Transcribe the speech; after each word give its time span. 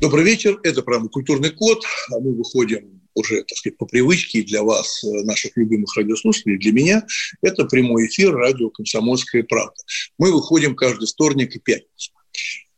Добрый 0.00 0.24
вечер. 0.24 0.60
Это 0.62 0.82
программа 0.82 1.08
«Культурный 1.08 1.50
код». 1.50 1.82
А 2.12 2.20
Мы 2.20 2.32
выходим 2.32 3.00
уже, 3.14 3.42
так 3.42 3.58
сказать, 3.58 3.76
по 3.78 3.84
привычке 3.84 4.44
для 4.44 4.62
вас, 4.62 5.02
э, 5.02 5.24
наших 5.24 5.56
любимых 5.56 5.96
радиослушателей, 5.96 6.56
для 6.56 6.70
меня, 6.70 7.04
это 7.42 7.64
прямой 7.64 8.06
эфир 8.06 8.32
радио 8.32 8.70
«Комсомольская 8.70 9.42
правда». 9.42 9.74
Мы 10.16 10.30
выходим 10.30 10.76
каждый 10.76 11.08
вторник 11.08 11.56
и 11.56 11.58
пятницу. 11.58 12.12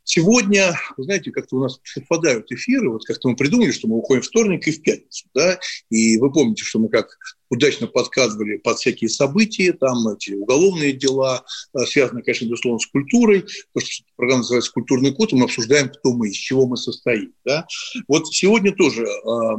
Сегодня, 0.02 0.74
вы 0.96 1.04
знаете, 1.04 1.30
как-то 1.30 1.56
у 1.56 1.60
нас 1.60 1.78
совпадают 1.84 2.50
эфиры, 2.52 2.90
вот 2.90 3.04
как-то 3.04 3.28
мы 3.28 3.36
придумали, 3.36 3.70
что 3.70 3.86
мы 3.86 3.98
уходим 3.98 4.22
в 4.22 4.26
вторник 4.26 4.66
и 4.66 4.72
в 4.72 4.80
пятницу, 4.80 5.28
да, 5.34 5.60
и 5.90 6.16
вы 6.16 6.32
помните, 6.32 6.64
что 6.64 6.78
мы 6.78 6.88
как 6.88 7.18
удачно 7.50 7.86
подсказывали 7.88 8.56
под 8.56 8.78
всякие 8.78 9.10
события, 9.10 9.72
там 9.72 10.08
эти 10.08 10.32
уголовные 10.32 10.92
дела, 10.92 11.44
э, 11.74 11.84
связанные, 11.84 12.22
конечно, 12.22 12.46
безусловно, 12.46 12.78
с 12.78 12.86
культурой, 12.86 13.44
потому 13.72 13.90
что 13.90 14.04
программа 14.16 14.38
называется 14.38 14.72
«Культурный 14.72 15.12
код», 15.12 15.32
и 15.32 15.36
мы 15.36 15.44
обсуждаем, 15.44 15.90
кто 15.90 16.12
мы, 16.12 16.28
из 16.28 16.36
чего 16.36 16.66
мы 16.66 16.76
состоим. 16.76 17.34
Да? 17.44 17.66
Вот 18.08 18.28
сегодня 18.28 18.72
тоже 18.72 19.04
э, 19.04 19.08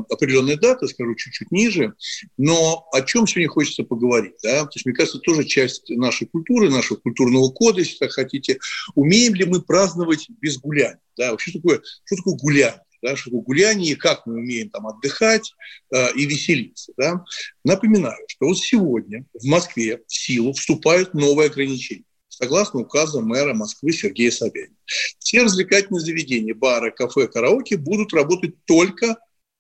определенная 0.10 0.58
дата, 0.58 0.88
скажу 0.88 1.16
чуть-чуть 1.16 1.52
ниже, 1.52 1.94
но 2.38 2.88
о 2.94 3.02
чем 3.02 3.28
сегодня 3.28 3.50
хочется 3.50 3.84
поговорить? 3.84 4.36
Да? 4.42 4.64
То 4.64 4.72
есть, 4.76 4.86
мне 4.86 4.96
кажется, 4.96 5.20
тоже 5.20 5.44
часть 5.44 5.90
нашей 5.90 6.28
культуры, 6.28 6.70
нашего 6.70 6.98
культурного 6.98 7.50
кода, 7.50 7.80
если 7.80 7.98
так 7.98 8.12
хотите. 8.12 8.60
Умеем 8.96 9.36
ли 9.36 9.46
мы 9.46 9.62
праздновать 9.62 10.28
без 10.40 10.58
гуляния? 10.58 11.00
Да? 11.18 11.32
Вообще, 11.32 11.52
такое, 11.52 11.82
что 12.06 12.16
такое 12.16 12.36
гуляние? 12.36 12.82
Да, 13.02 13.16
гуляние, 13.26 13.96
как 13.96 14.26
мы 14.26 14.36
умеем 14.36 14.70
там 14.70 14.88
отдыхать 14.88 15.54
э, 15.94 16.14
и 16.16 16.26
веселиться. 16.26 16.94
Да. 16.98 17.24
Напоминаю, 17.64 18.24
что 18.28 18.48
вот 18.48 18.58
сегодня 18.58 19.26
в 19.34 19.46
Москве 19.46 20.02
в 20.08 20.14
силу 20.14 20.54
вступают 20.54 21.14
новые 21.14 21.48
ограничения 21.48 22.06
согласно 22.42 22.80
указу 22.80 23.22
мэра 23.22 23.54
Москвы 23.54 23.92
Сергея 23.92 24.32
Собянина. 24.32 24.76
Все 25.20 25.44
развлекательные 25.44 26.02
заведения, 26.02 26.56
бары, 26.56 26.92
кафе, 26.92 27.28
караоке 27.28 27.78
будут 27.78 28.14
работать 28.14 28.56
только 28.66 29.18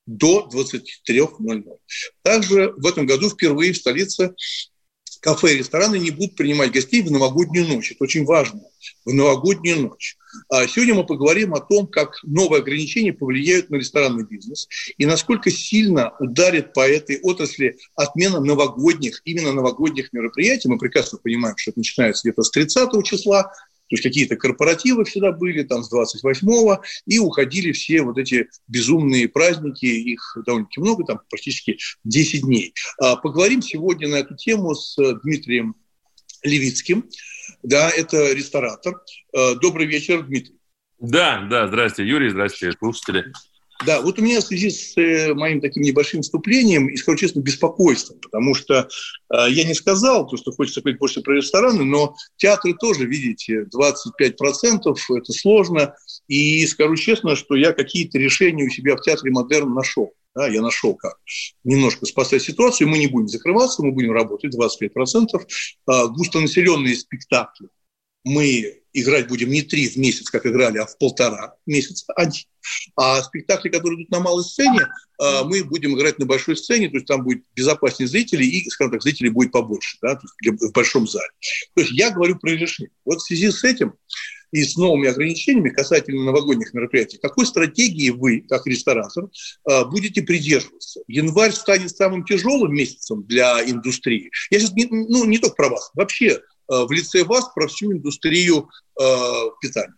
до 0.08 0.50
23.00. 0.52 1.64
Также 2.24 2.74
в 2.76 2.88
этом 2.88 3.06
году 3.06 3.30
впервые 3.30 3.74
в 3.74 3.78
столице 3.78 4.34
кафе 5.22 5.54
и 5.54 5.58
рестораны 5.60 5.98
не 5.98 6.12
будут 6.12 6.36
принимать 6.36 6.72
гостей 6.72 7.02
в 7.02 7.12
новогоднюю 7.12 7.68
ночь. 7.68 7.92
Это 7.92 8.04
очень 8.04 8.26
важно. 8.26 8.62
В 9.06 9.14
новогоднюю 9.14 9.82
ночь. 9.82 10.18
А 10.50 10.68
сегодня 10.68 10.96
мы 10.96 11.06
поговорим 11.06 11.54
о 11.54 11.60
том, 11.60 11.88
как 11.88 12.16
новые 12.24 12.62
ограничения 12.62 13.14
повлияют 13.14 13.70
на 13.70 13.76
ресторанный 13.76 14.26
бизнес 14.26 14.68
и 14.98 15.06
насколько 15.06 15.52
сильно 15.52 16.14
ударит 16.20 16.74
по 16.74 16.88
этой 16.88 17.20
отрасли 17.22 17.78
отмена 17.96 18.40
новогодних, 18.40 19.22
именно 19.26 19.54
новогодних 19.54 20.12
мероприятий. 20.12 20.70
Мы 20.70 20.78
прекрасно 20.78 21.20
понимаем, 21.20 21.56
что 21.58 21.72
это 21.72 21.80
начинается 21.80 22.28
где-то 22.28 22.44
с 22.44 22.50
30 22.50 23.04
числа, 23.06 23.52
то 23.92 23.96
есть 23.96 24.04
какие-то 24.04 24.38
корпоративы 24.38 25.04
всегда 25.04 25.34
были, 25.34 25.64
там 25.64 25.84
с 25.84 25.94
28-го, 25.94 26.82
и 27.08 27.20
уходили 27.20 27.74
все 27.74 28.04
вот 28.04 28.18
эти 28.18 28.48
безумные 28.70 29.28
праздники, 29.28 29.84
их 29.84 30.38
довольно-таки 30.46 30.80
много, 30.80 31.04
там 31.04 31.20
практически 31.30 31.78
10 32.06 32.44
дней. 32.44 32.74
А 33.00 33.18
поговорим 33.18 33.62
сегодня 33.62 34.08
на 34.08 34.16
эту 34.16 34.38
тему 34.38 34.76
с 34.76 34.96
Дмитрием 35.24 35.76
Левицким. 36.42 37.10
Да, 37.64 37.90
это 37.90 38.32
ресторатор. 38.32 39.02
А, 39.36 39.56
добрый 39.56 39.88
вечер, 39.88 40.24
Дмитрий. 40.24 40.56
Да, 40.98 41.46
да, 41.50 41.68
здравствуйте, 41.68 42.10
Юрий, 42.10 42.30
здравствуйте, 42.30 42.78
слушатели. 42.78 43.34
Да, 43.86 44.02
вот 44.02 44.20
у 44.20 44.22
меня 44.22 44.40
в 44.40 44.44
связи 44.44 44.70
с 44.70 44.96
э, 44.98 45.34
моим 45.34 45.60
таким 45.60 45.84
небольшим 45.84 46.22
вступлением, 46.22 46.88
и, 46.88 46.98
скажу 46.98 47.18
честно, 47.18 47.40
беспокойством, 47.40 48.20
потому 48.20 48.54
что 48.54 48.88
э, 49.34 49.46
я 49.50 49.64
не 49.64 49.74
сказал, 49.74 50.28
то, 50.28 50.38
что 50.38 50.52
хочется 50.52 50.82
говорить 50.82 51.00
больше 51.00 51.22
про 51.22 51.36
рестораны, 51.36 51.84
но 51.84 52.16
театры 52.38 52.74
тоже, 52.74 53.06
видите, 53.06 53.66
25%– 53.76 54.96
это 55.18 55.34
сложно. 55.34 55.96
И 56.28 56.66
скажу 56.68 56.96
честно, 56.96 57.36
что 57.36 57.56
я 57.56 57.74
какие-то 57.74 58.20
решения 58.20 58.66
у 58.66 58.70
себя 58.70 58.96
в 58.96 59.02
театре 59.02 59.32
«Модерн» 59.32 59.74
нашел. 59.74 60.14
Да, 60.34 60.48
я 60.48 60.62
нашел 60.62 60.96
как 60.96 61.18
немножко 61.64 62.06
спасать 62.06 62.42
ситуацию. 62.42 62.88
Мы 62.88 63.00
не 63.00 63.08
будем 63.08 63.28
закрываться, 63.28 63.84
мы 63.84 63.92
будем 63.92 64.12
работать 64.12 64.56
25%. 64.56 65.26
А, 65.88 66.08
густонаселенные 66.08 66.96
спектакли 66.96 67.68
мы 68.24 68.81
играть 68.94 69.28
будем 69.28 69.50
не 69.50 69.62
три 69.62 69.88
в 69.88 69.96
месяц, 69.98 70.30
как 70.30 70.46
играли, 70.46 70.78
а 70.78 70.86
в 70.86 70.98
полтора 70.98 71.56
месяца 71.66 72.06
один. 72.16 72.46
А 72.96 73.22
спектакли, 73.24 73.70
которые 73.70 74.02
идут 74.02 74.12
на 74.12 74.20
малой 74.20 74.44
сцене, 74.44 74.88
а, 75.20 75.44
мы 75.44 75.64
будем 75.64 75.96
играть 75.96 76.20
на 76.20 76.26
большой 76.26 76.58
сцене, 76.58 76.90
то 76.90 76.96
есть 76.96 77.08
там 77.08 77.24
будет 77.24 77.44
безопаснее 77.56 78.08
зрителей, 78.08 78.48
и, 78.48 78.70
скажем 78.70 78.92
так, 78.92 79.02
зрителей 79.02 79.30
будет 79.30 79.52
побольше, 79.52 79.98
да, 80.02 80.16
то 80.16 80.22
есть 80.42 80.62
в 80.62 80.72
большом 80.72 81.08
зале. 81.08 81.30
То 81.76 81.82
есть 81.82 81.94
я 81.94 82.12
говорю 82.12 82.38
про 82.38 82.52
решение. 82.52 82.92
Вот 83.06 83.20
в 83.20 83.26
связи 83.26 83.50
с 83.52 83.64
этим 83.64 83.94
и 84.52 84.64
с 84.64 84.76
новыми 84.76 85.08
ограничениями 85.08 85.70
касательно 85.70 86.26
новогодних 86.26 86.74
мероприятий, 86.74 87.18
какой 87.22 87.46
стратегии 87.46 88.10
вы, 88.10 88.42
как 88.42 88.68
ресторатор, 88.68 89.30
а, 89.64 89.86
будете 89.86 90.22
придерживаться? 90.22 91.02
Январь 91.08 91.54
станет 91.54 91.96
самым 91.96 92.26
тяжелым 92.26 92.74
месяцем 92.74 93.24
для 93.24 93.64
индустрии. 93.64 94.30
Я 94.50 94.60
сейчас 94.60 94.74
не, 94.74 94.86
ну, 94.86 95.26
не 95.26 95.38
только 95.38 95.56
про 95.56 95.70
вас, 95.70 95.92
вообще 95.94 96.42
в 96.72 96.92
лице 96.92 97.24
вас 97.24 97.52
про 97.54 97.68
всю 97.68 97.92
индустрию 97.92 98.70
питания. 99.62 99.94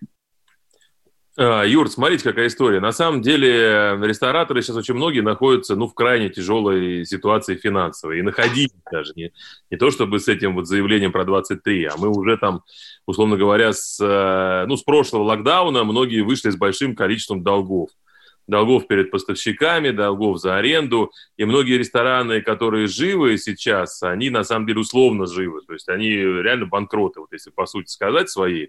А, 1.35 1.63
Юр, 1.63 1.89
смотрите, 1.89 2.23
какая 2.23 2.47
история. 2.47 2.79
На 2.79 2.91
самом 2.91 3.22
деле 3.22 3.97
рестораторы 4.01 4.61
сейчас 4.61 4.75
очень 4.75 4.94
многие 4.94 5.22
находятся 5.22 5.75
ну, 5.75 5.88
в 5.88 5.95
крайне 5.95 6.29
тяжелой 6.29 7.06
ситуации 7.06 7.56
финансовой. 7.56 8.19
И 8.19 8.22
находились 8.22 8.72
даже. 8.91 9.13
Не, 9.16 9.31
не 9.72 9.78
то 9.78 9.89
чтобы 9.89 10.19
с 10.19 10.28
этим 10.28 10.53
вот 10.53 10.67
заявлением 10.67 11.12
про 11.12 11.25
23, 11.25 11.85
а 11.85 11.97
мы 11.97 12.09
уже 12.09 12.38
там, 12.38 12.62
условно 13.07 13.35
говоря, 13.35 13.73
с, 13.73 14.00
э, 14.00 14.66
ну, 14.67 14.78
с 14.78 14.83
прошлого 14.83 15.23
локдауна 15.23 15.83
многие 15.83 16.22
вышли 16.22 16.51
с 16.51 16.56
большим 16.56 16.95
количеством 16.95 17.44
долгов. 17.44 17.89
Долгов 18.47 18.87
перед 18.87 19.09
поставщиками, 19.09 19.91
долгов 19.91 20.39
за 20.39 20.57
аренду. 20.57 21.11
И 21.37 21.45
многие 21.45 21.77
рестораны, 21.77 22.41
которые 22.41 22.87
живы 22.87 23.37
сейчас, 23.37 24.03
они 24.03 24.29
на 24.29 24.43
самом 24.43 24.67
деле 24.67 24.79
условно 24.81 25.25
живы. 25.25 25.61
То 25.65 25.73
есть 25.73 25.87
они 25.89 26.09
реально 26.09 26.65
банкроты, 26.65 27.21
вот 27.21 27.31
если 27.31 27.51
по 27.51 27.65
сути 27.65 27.89
сказать 27.89 28.29
свои. 28.29 28.67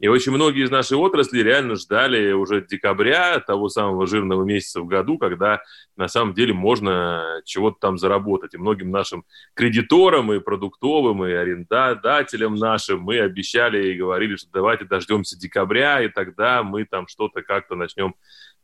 И 0.00 0.08
очень 0.08 0.32
многие 0.32 0.64
из 0.64 0.70
нашей 0.70 0.96
отрасли 0.96 1.40
реально 1.40 1.76
ждали 1.76 2.32
уже 2.32 2.66
декабря, 2.66 3.38
того 3.38 3.68
самого 3.68 4.06
жирного 4.06 4.42
месяца 4.42 4.80
в 4.80 4.86
году, 4.86 5.18
когда 5.18 5.62
на 5.96 6.08
самом 6.08 6.34
деле 6.34 6.52
можно 6.52 7.40
чего-то 7.44 7.76
там 7.80 7.96
заработать. 7.96 8.54
И 8.54 8.58
многим 8.58 8.90
нашим 8.90 9.24
кредиторам, 9.54 10.32
и 10.32 10.40
продуктовым, 10.40 11.24
и 11.24 11.30
арендодателям 11.30 12.56
нашим 12.56 13.00
мы 13.02 13.20
обещали 13.20 13.92
и 13.92 13.96
говорили, 13.96 14.34
что 14.34 14.50
давайте 14.52 14.84
дождемся 14.84 15.38
декабря, 15.38 16.02
и 16.02 16.08
тогда 16.08 16.64
мы 16.64 16.84
там 16.84 17.06
что-то 17.06 17.42
как-то 17.42 17.76
начнем 17.76 18.14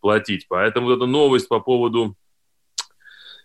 платить. 0.00 0.46
Поэтому 0.48 0.88
вот 0.88 0.96
эта 0.96 1.06
новость 1.06 1.48
по 1.48 1.60
поводу 1.60 2.16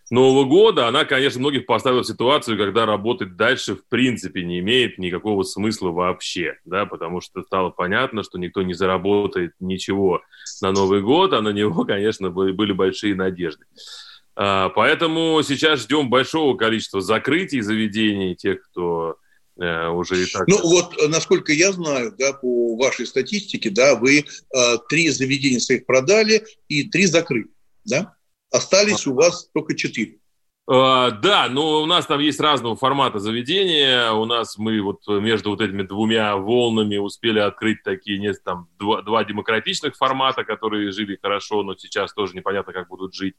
Нового 0.08 0.44
года, 0.44 0.86
она, 0.86 1.04
конечно, 1.04 1.40
многих 1.40 1.66
поставила 1.66 2.02
в 2.02 2.06
ситуацию, 2.06 2.56
когда 2.56 2.86
работать 2.86 3.36
дальше 3.36 3.74
в 3.74 3.84
принципе 3.88 4.44
не 4.44 4.60
имеет 4.60 4.98
никакого 4.98 5.42
смысла 5.42 5.90
вообще, 5.90 6.58
да, 6.64 6.86
потому 6.86 7.20
что 7.20 7.42
стало 7.42 7.70
понятно, 7.70 8.22
что 8.22 8.38
никто 8.38 8.62
не 8.62 8.72
заработает 8.72 9.52
ничего 9.58 10.22
на 10.62 10.70
Новый 10.70 11.02
год, 11.02 11.32
а 11.32 11.40
на 11.40 11.48
него, 11.48 11.84
конечно, 11.86 12.30
были 12.30 12.72
большие 12.72 13.16
надежды. 13.16 13.64
А, 14.36 14.68
поэтому 14.68 15.40
сейчас 15.42 15.80
ждем 15.80 16.08
большого 16.08 16.56
количества 16.56 17.00
закрытий 17.00 17.60
заведений, 17.60 18.36
тех, 18.36 18.62
кто 18.68 19.16
э, 19.58 19.88
уже 19.88 20.22
и 20.22 20.26
так... 20.26 20.46
Ну 20.46 20.60
вот, 20.62 20.94
насколько 21.08 21.52
я 21.52 21.72
знаю, 21.72 22.14
да, 22.16 22.32
по 22.32 22.76
вашей 22.76 23.06
статистике, 23.06 23.70
да, 23.70 23.96
вы 23.96 24.20
э, 24.20 24.24
три 24.88 25.08
заведения 25.08 25.58
своих 25.58 25.84
продали 25.84 26.44
и 26.68 26.84
три 26.84 27.06
закрыли, 27.06 27.48
да? 27.84 28.15
Остались 28.50 29.06
у 29.06 29.14
вас 29.14 29.48
только 29.52 29.74
четыре. 29.74 30.18
Uh, 30.68 31.12
да, 31.22 31.48
но 31.48 31.82
у 31.82 31.86
нас 31.86 32.06
там 32.06 32.18
есть 32.18 32.40
разного 32.40 32.74
формата 32.74 33.20
заведения. 33.20 34.10
У 34.10 34.24
нас 34.24 34.58
мы 34.58 34.80
вот 34.82 35.06
между 35.06 35.50
вот 35.50 35.60
этими 35.60 35.82
двумя 35.82 36.36
волнами 36.36 36.96
успели 36.96 37.38
открыть 37.38 37.84
такие 37.84 38.18
нет, 38.18 38.42
там 38.42 38.68
два, 38.76 39.02
два 39.02 39.22
демократичных 39.24 39.94
формата, 39.94 40.42
которые 40.42 40.90
жили 40.90 41.20
хорошо, 41.22 41.62
но 41.62 41.76
сейчас 41.76 42.12
тоже 42.12 42.34
непонятно, 42.34 42.72
как 42.72 42.88
будут 42.88 43.14
жить. 43.14 43.36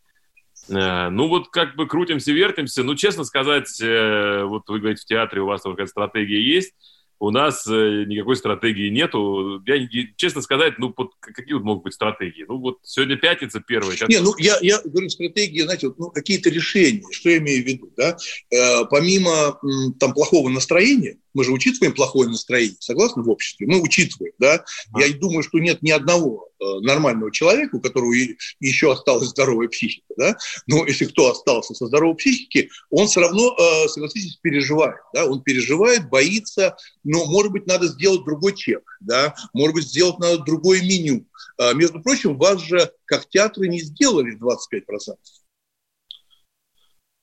Uh, 0.70 1.10
ну 1.10 1.28
вот 1.28 1.50
как 1.50 1.76
бы 1.76 1.86
крутимся, 1.86 2.32
вертимся. 2.32 2.84
Ну, 2.84 2.96
честно 2.96 3.26
сказать, 3.26 3.78
uh, 3.82 4.46
вот 4.46 4.70
вы 4.70 4.80
говорите, 4.80 5.02
в 5.02 5.06
театре 5.06 5.42
у 5.42 5.48
вас 5.48 5.64
какая-то 5.64 5.88
стратегия 5.88 6.42
есть. 6.42 6.74
У 7.20 7.32
нас 7.32 7.66
э, 7.68 8.04
никакой 8.08 8.36
стратегии 8.36 8.90
нету. 8.90 9.62
Я, 9.66 9.88
честно 10.16 10.42
сказать, 10.42 10.78
ну, 10.78 10.92
под, 10.92 11.12
какие 11.20 11.54
вот 11.54 11.64
могут 11.64 11.84
быть 11.86 11.94
стратегии? 11.94 12.46
Ну, 12.48 12.58
вот 12.60 12.78
сегодня 12.84 13.16
пятница 13.16 13.60
первая. 13.60 13.96
Сейчас... 13.96 14.10
Не, 14.10 14.20
ну, 14.20 14.36
я, 14.38 14.58
я 14.62 14.80
говорю 14.84 15.10
стратегии, 15.10 15.62
знаете, 15.62 15.88
вот, 15.88 15.98
ну, 15.98 16.10
какие-то 16.12 16.50
решения. 16.50 17.04
Что 17.12 17.30
я 17.30 17.38
имею 17.38 17.64
в 17.64 17.68
виду, 17.68 17.92
да? 17.98 18.18
Э, 18.52 18.86
помимо 18.90 19.60
там 20.00 20.14
плохого 20.14 20.50
настроения, 20.50 21.18
мы 21.38 21.44
же 21.44 21.52
учитываем 21.52 21.94
плохое 21.94 22.28
настроение, 22.28 22.78
согласны, 22.80 23.22
в 23.22 23.30
обществе? 23.30 23.68
Мы 23.68 23.80
учитываем, 23.80 24.34
да? 24.40 24.66
А. 24.92 25.00
Я 25.00 25.14
думаю, 25.14 25.44
что 25.44 25.60
нет 25.60 25.84
ни 25.84 25.92
одного 25.92 26.50
э, 26.60 26.64
нормального 26.82 27.32
человека, 27.32 27.76
у 27.76 27.80
которого 27.80 28.12
еще 28.60 28.92
осталась 28.92 29.30
здоровая 29.30 29.68
психика, 29.68 30.12
да? 30.18 30.36
Но 30.66 30.84
если 30.88 31.06
кто 31.06 31.30
остался 31.30 31.76
со 31.76 31.86
здоровой 31.86 32.16
психикой, 32.16 32.72
он 32.90 33.06
все 33.06 33.22
равно, 33.22 33.56
э, 33.56 33.88
согласитесь, 33.88 34.40
переживает, 34.42 34.98
да? 35.14 35.26
Он 35.26 35.44
переживает, 35.44 36.10
боится, 36.10 36.76
но, 37.04 37.28
может 37.28 37.52
быть, 37.52 37.68
надо 37.68 37.86
сделать 37.86 38.26
другой 38.26 38.56
чек, 38.56 38.82
да? 39.00 39.36
Может 39.54 39.76
быть, 39.76 39.88
сделать 39.88 40.18
надо 40.18 40.40
другое 40.40 40.82
меню. 40.82 41.28
Э, 41.60 41.76
между 41.76 42.02
прочим, 42.02 42.36
вас 42.36 42.60
же, 42.64 42.92
как 43.06 43.30
театры, 43.30 43.68
не 43.68 43.80
сделали 43.82 44.36
25%. 44.36 45.18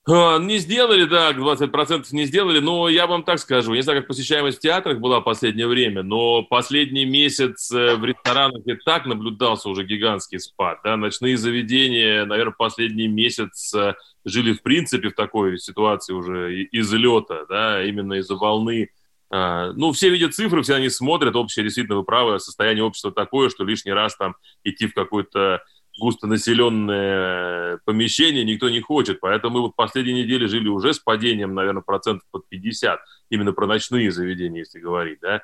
А, 0.06 0.38
не 0.38 0.58
сделали, 0.58 1.04
да, 1.04 1.32
20% 1.32 2.04
не 2.12 2.26
сделали, 2.26 2.58
но 2.58 2.90
я 2.90 3.06
вам 3.06 3.22
так 3.22 3.38
скажу, 3.38 3.72
не 3.72 3.80
знаю, 3.82 4.00
как 4.00 4.08
посещаемость 4.08 4.58
в 4.58 4.60
театрах 4.60 4.98
была 4.98 5.20
в 5.20 5.24
последнее 5.24 5.66
время, 5.66 6.02
но 6.02 6.42
последний 6.42 7.06
месяц 7.06 7.72
э, 7.72 7.96
в 7.96 8.04
ресторанах 8.04 8.66
и 8.66 8.74
так 8.74 9.06
наблюдался 9.06 9.70
уже 9.70 9.84
гигантский 9.84 10.40
спад, 10.40 10.80
да, 10.84 10.98
ночные 10.98 11.38
заведения, 11.38 12.26
наверное, 12.26 12.52
последний 12.52 13.08
месяц 13.08 13.74
э, 13.74 13.94
жили 14.26 14.52
в 14.52 14.62
принципе 14.62 15.08
в 15.08 15.14
такой 15.14 15.58
ситуации 15.58 16.12
уже 16.12 16.64
излета, 16.72 17.46
да, 17.48 17.82
именно 17.82 18.14
из-за 18.14 18.34
волны. 18.34 18.90
А, 19.30 19.72
ну, 19.72 19.92
все 19.92 20.10
видят 20.10 20.34
цифры, 20.34 20.62
все 20.62 20.74
они 20.74 20.90
смотрят, 20.90 21.34
общее, 21.34 21.64
действительно, 21.64 21.96
вы 21.96 22.04
правы, 22.04 22.38
состояние 22.40 22.84
общества 22.84 23.10
такое, 23.10 23.48
что 23.48 23.64
лишний 23.64 23.92
раз 23.92 24.16
там 24.16 24.36
идти 24.64 24.86
в 24.86 24.92
какой-то 24.92 25.62
густонаселенное 25.98 27.78
помещение 27.84 28.44
никто 28.44 28.68
не 28.68 28.80
хочет. 28.80 29.20
Поэтому 29.20 29.54
мы 29.54 29.60
вот 29.62 29.76
последние 29.76 30.24
недели 30.24 30.46
жили 30.46 30.68
уже 30.68 30.92
с 30.94 30.98
падением, 30.98 31.54
наверное, 31.54 31.82
процентов 31.82 32.26
под 32.30 32.48
50, 32.48 33.00
именно 33.30 33.52
про 33.52 33.66
ночные 33.66 34.10
заведения, 34.10 34.60
если 34.60 34.80
говорить, 34.80 35.18
да. 35.20 35.42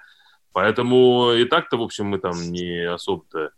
Поэтому 0.53 1.33
и 1.33 1.45
так-то, 1.45 1.77
в 1.77 1.83
общем, 1.83 2.07
мы 2.07 2.19
там 2.19 2.33
не 2.51 2.81
особо-то 2.81 3.53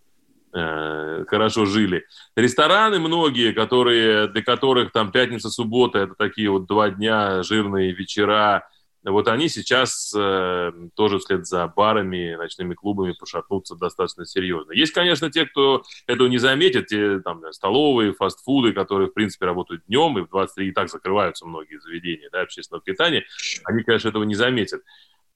э, 0.52 1.24
хорошо 1.26 1.64
жили. 1.64 2.04
Рестораны 2.36 2.98
многие, 2.98 3.52
которые, 3.52 4.28
для 4.28 4.42
которых 4.42 4.92
там 4.92 5.10
пятница, 5.10 5.48
суббота, 5.48 6.00
это 6.00 6.14
такие 6.14 6.50
вот 6.50 6.66
два 6.66 6.90
дня, 6.90 7.42
жирные 7.42 7.92
вечера, 7.92 8.68
вот 9.04 9.26
они 9.26 9.48
сейчас 9.48 10.14
э, 10.16 10.70
тоже 10.94 11.18
вслед 11.18 11.46
за 11.46 11.66
барами, 11.66 12.36
ночными 12.36 12.74
клубами 12.74 13.14
пошатнутся 13.18 13.74
достаточно 13.74 14.24
серьезно. 14.24 14.72
Есть, 14.72 14.92
конечно, 14.92 15.30
те, 15.30 15.44
кто 15.44 15.82
этого 16.06 16.28
не 16.28 16.38
заметит, 16.38 16.86
те 16.86 17.18
там, 17.18 17.42
столовые, 17.52 18.12
фастфуды, 18.12 18.72
которые, 18.72 19.08
в 19.08 19.14
принципе, 19.14 19.46
работают 19.46 19.84
днем, 19.86 20.18
и 20.18 20.22
в 20.22 20.28
23 20.28 20.68
и 20.68 20.72
так 20.72 20.88
закрываются 20.88 21.46
многие 21.46 21.80
заведения 21.80 22.28
да, 22.30 22.42
общественного 22.42 22.82
питания, 22.82 23.24
они, 23.64 23.82
конечно, 23.82 24.08
этого 24.08 24.22
не 24.22 24.36
заметят. 24.36 24.82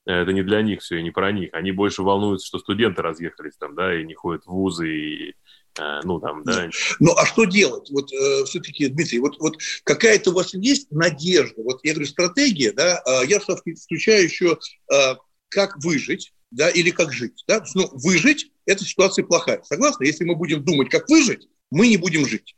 Это 0.06 0.32
не 0.32 0.42
для 0.42 0.62
них 0.62 0.80
все 0.80 0.98
и 0.98 1.02
не 1.02 1.10
про 1.10 1.32
них. 1.32 1.50
Они 1.52 1.72
больше 1.72 2.02
волнуются, 2.02 2.46
что 2.46 2.58
студенты 2.58 3.02
разъехались 3.02 3.56
там, 3.58 3.74
да, 3.74 3.94
и 4.00 4.04
не 4.04 4.14
ходят 4.14 4.44
в 4.44 4.50
вузы, 4.50 4.88
и 4.88 5.34
Э, 5.78 6.00
ну, 6.04 6.20
там, 6.20 6.42
да. 6.44 6.68
Ну, 7.00 7.12
а 7.16 7.26
что 7.26 7.44
делать? 7.44 7.90
Вот 7.90 8.12
э, 8.12 8.44
все-таки, 8.44 8.88
Дмитрий, 8.88 9.18
вот, 9.18 9.38
вот 9.38 9.58
какая-то 9.84 10.30
у 10.30 10.34
вас 10.34 10.54
есть 10.54 10.90
надежда? 10.90 11.62
Вот 11.62 11.80
я 11.82 11.92
говорю, 11.92 12.08
стратегия, 12.08 12.72
да, 12.72 13.02
э, 13.06 13.26
я 13.26 13.40
включаю 13.40 14.24
еще 14.24 14.58
э, 14.92 15.16
как 15.48 15.76
выжить, 15.82 16.32
да, 16.50 16.70
или 16.70 16.90
как 16.90 17.12
жить, 17.12 17.44
да. 17.46 17.62
Ну, 17.74 17.88
выжить– 17.92 18.52
это 18.66 18.84
ситуация 18.84 19.24
плохая, 19.24 19.62
согласны? 19.62 20.04
Если 20.04 20.24
мы 20.24 20.36
будем 20.36 20.64
думать, 20.64 20.88
как 20.88 21.08
выжить, 21.08 21.48
мы 21.70 21.88
не 21.88 21.96
будем 21.96 22.26
жить, 22.26 22.56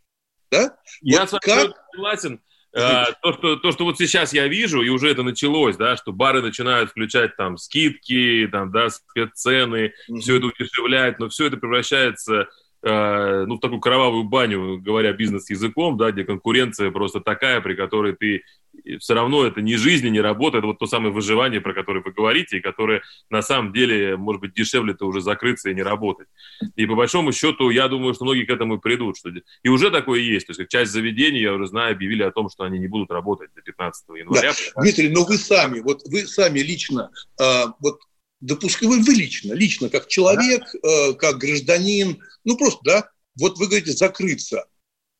да? 0.50 0.76
Я 1.00 1.20
вот 1.20 1.30
с 1.30 1.32
вами 1.32 1.42
как... 1.44 1.76
согласен. 1.92 2.40
Uh, 2.76 3.06
то, 3.22 3.32
что, 3.32 3.56
то, 3.56 3.72
что 3.72 3.84
вот 3.84 3.96
сейчас 3.96 4.34
я 4.34 4.46
вижу, 4.46 4.82
и 4.82 4.90
уже 4.90 5.10
это 5.10 5.22
началось, 5.22 5.76
да, 5.76 5.96
что 5.96 6.12
бары 6.12 6.42
начинают 6.42 6.90
включать 6.90 7.34
там 7.34 7.56
скидки, 7.56 8.46
там, 8.52 8.70
да, 8.70 8.90
спеццены, 8.90 9.94
uh-huh. 10.10 10.18
все 10.20 10.36
это 10.36 10.46
удешевляет, 10.48 11.18
но 11.18 11.30
все 11.30 11.46
это 11.46 11.56
превращается 11.56 12.48
Э, 12.80 13.44
ну, 13.46 13.56
в 13.56 13.60
такую 13.60 13.80
кровавую 13.80 14.24
баню, 14.24 14.78
говоря 14.78 15.12
бизнес-языком, 15.12 15.96
да, 15.96 16.12
где 16.12 16.24
конкуренция 16.24 16.92
просто 16.92 17.20
такая, 17.20 17.60
при 17.60 17.74
которой 17.74 18.14
ты 18.14 18.44
все 19.00 19.14
равно 19.14 19.44
это 19.44 19.60
не 19.60 19.76
жизнь, 19.76 20.08
не 20.08 20.20
работа, 20.20 20.58
это 20.58 20.68
вот 20.68 20.78
то 20.78 20.86
самое 20.86 21.12
выживание, 21.12 21.60
про 21.60 21.74
которое 21.74 22.02
вы 22.02 22.12
говорите, 22.12 22.58
и 22.58 22.60
которое 22.60 23.02
на 23.30 23.42
самом 23.42 23.72
деле, 23.72 24.16
может 24.16 24.40
быть, 24.40 24.54
дешевле-то 24.54 25.06
уже 25.06 25.20
закрыться 25.20 25.70
и 25.70 25.74
не 25.74 25.82
работать. 25.82 26.28
И 26.76 26.86
по 26.86 26.94
большому 26.94 27.32
счету, 27.32 27.70
я 27.70 27.88
думаю, 27.88 28.14
что 28.14 28.24
многие 28.24 28.44
к 28.44 28.50
этому 28.50 28.76
и 28.76 28.80
придут. 28.80 29.16
Что... 29.16 29.30
И 29.62 29.68
уже 29.68 29.90
такое 29.90 30.20
есть. 30.20 30.46
То 30.46 30.52
есть 30.56 30.70
часть 30.70 30.92
заведений, 30.92 31.40
я 31.40 31.54
уже 31.54 31.66
знаю, 31.66 31.92
объявили 31.92 32.22
о 32.22 32.30
том, 32.30 32.48
что 32.48 32.62
они 32.62 32.78
не 32.78 32.86
будут 32.86 33.10
работать 33.10 33.50
до 33.56 33.62
15 33.62 34.04
января. 34.16 34.52
Да. 34.52 34.82
Дмитрий, 34.82 35.08
но 35.08 35.24
вы 35.24 35.36
сами, 35.36 35.80
вот 35.80 36.02
вы 36.06 36.26
сами 36.26 36.60
лично, 36.60 37.10
э, 37.40 37.64
вот 37.80 37.98
допускай, 38.40 38.88
вы, 38.88 39.00
вы 39.00 39.14
лично, 39.14 39.52
лично 39.52 39.88
как 39.88 40.06
человек, 40.06 40.62
э, 40.74 41.14
как 41.14 41.38
гражданин, 41.38 42.18
ну 42.48 42.56
просто, 42.56 42.80
да, 42.82 43.10
вот 43.38 43.58
вы 43.58 43.66
говорите 43.66 43.92
закрыться. 43.92 44.64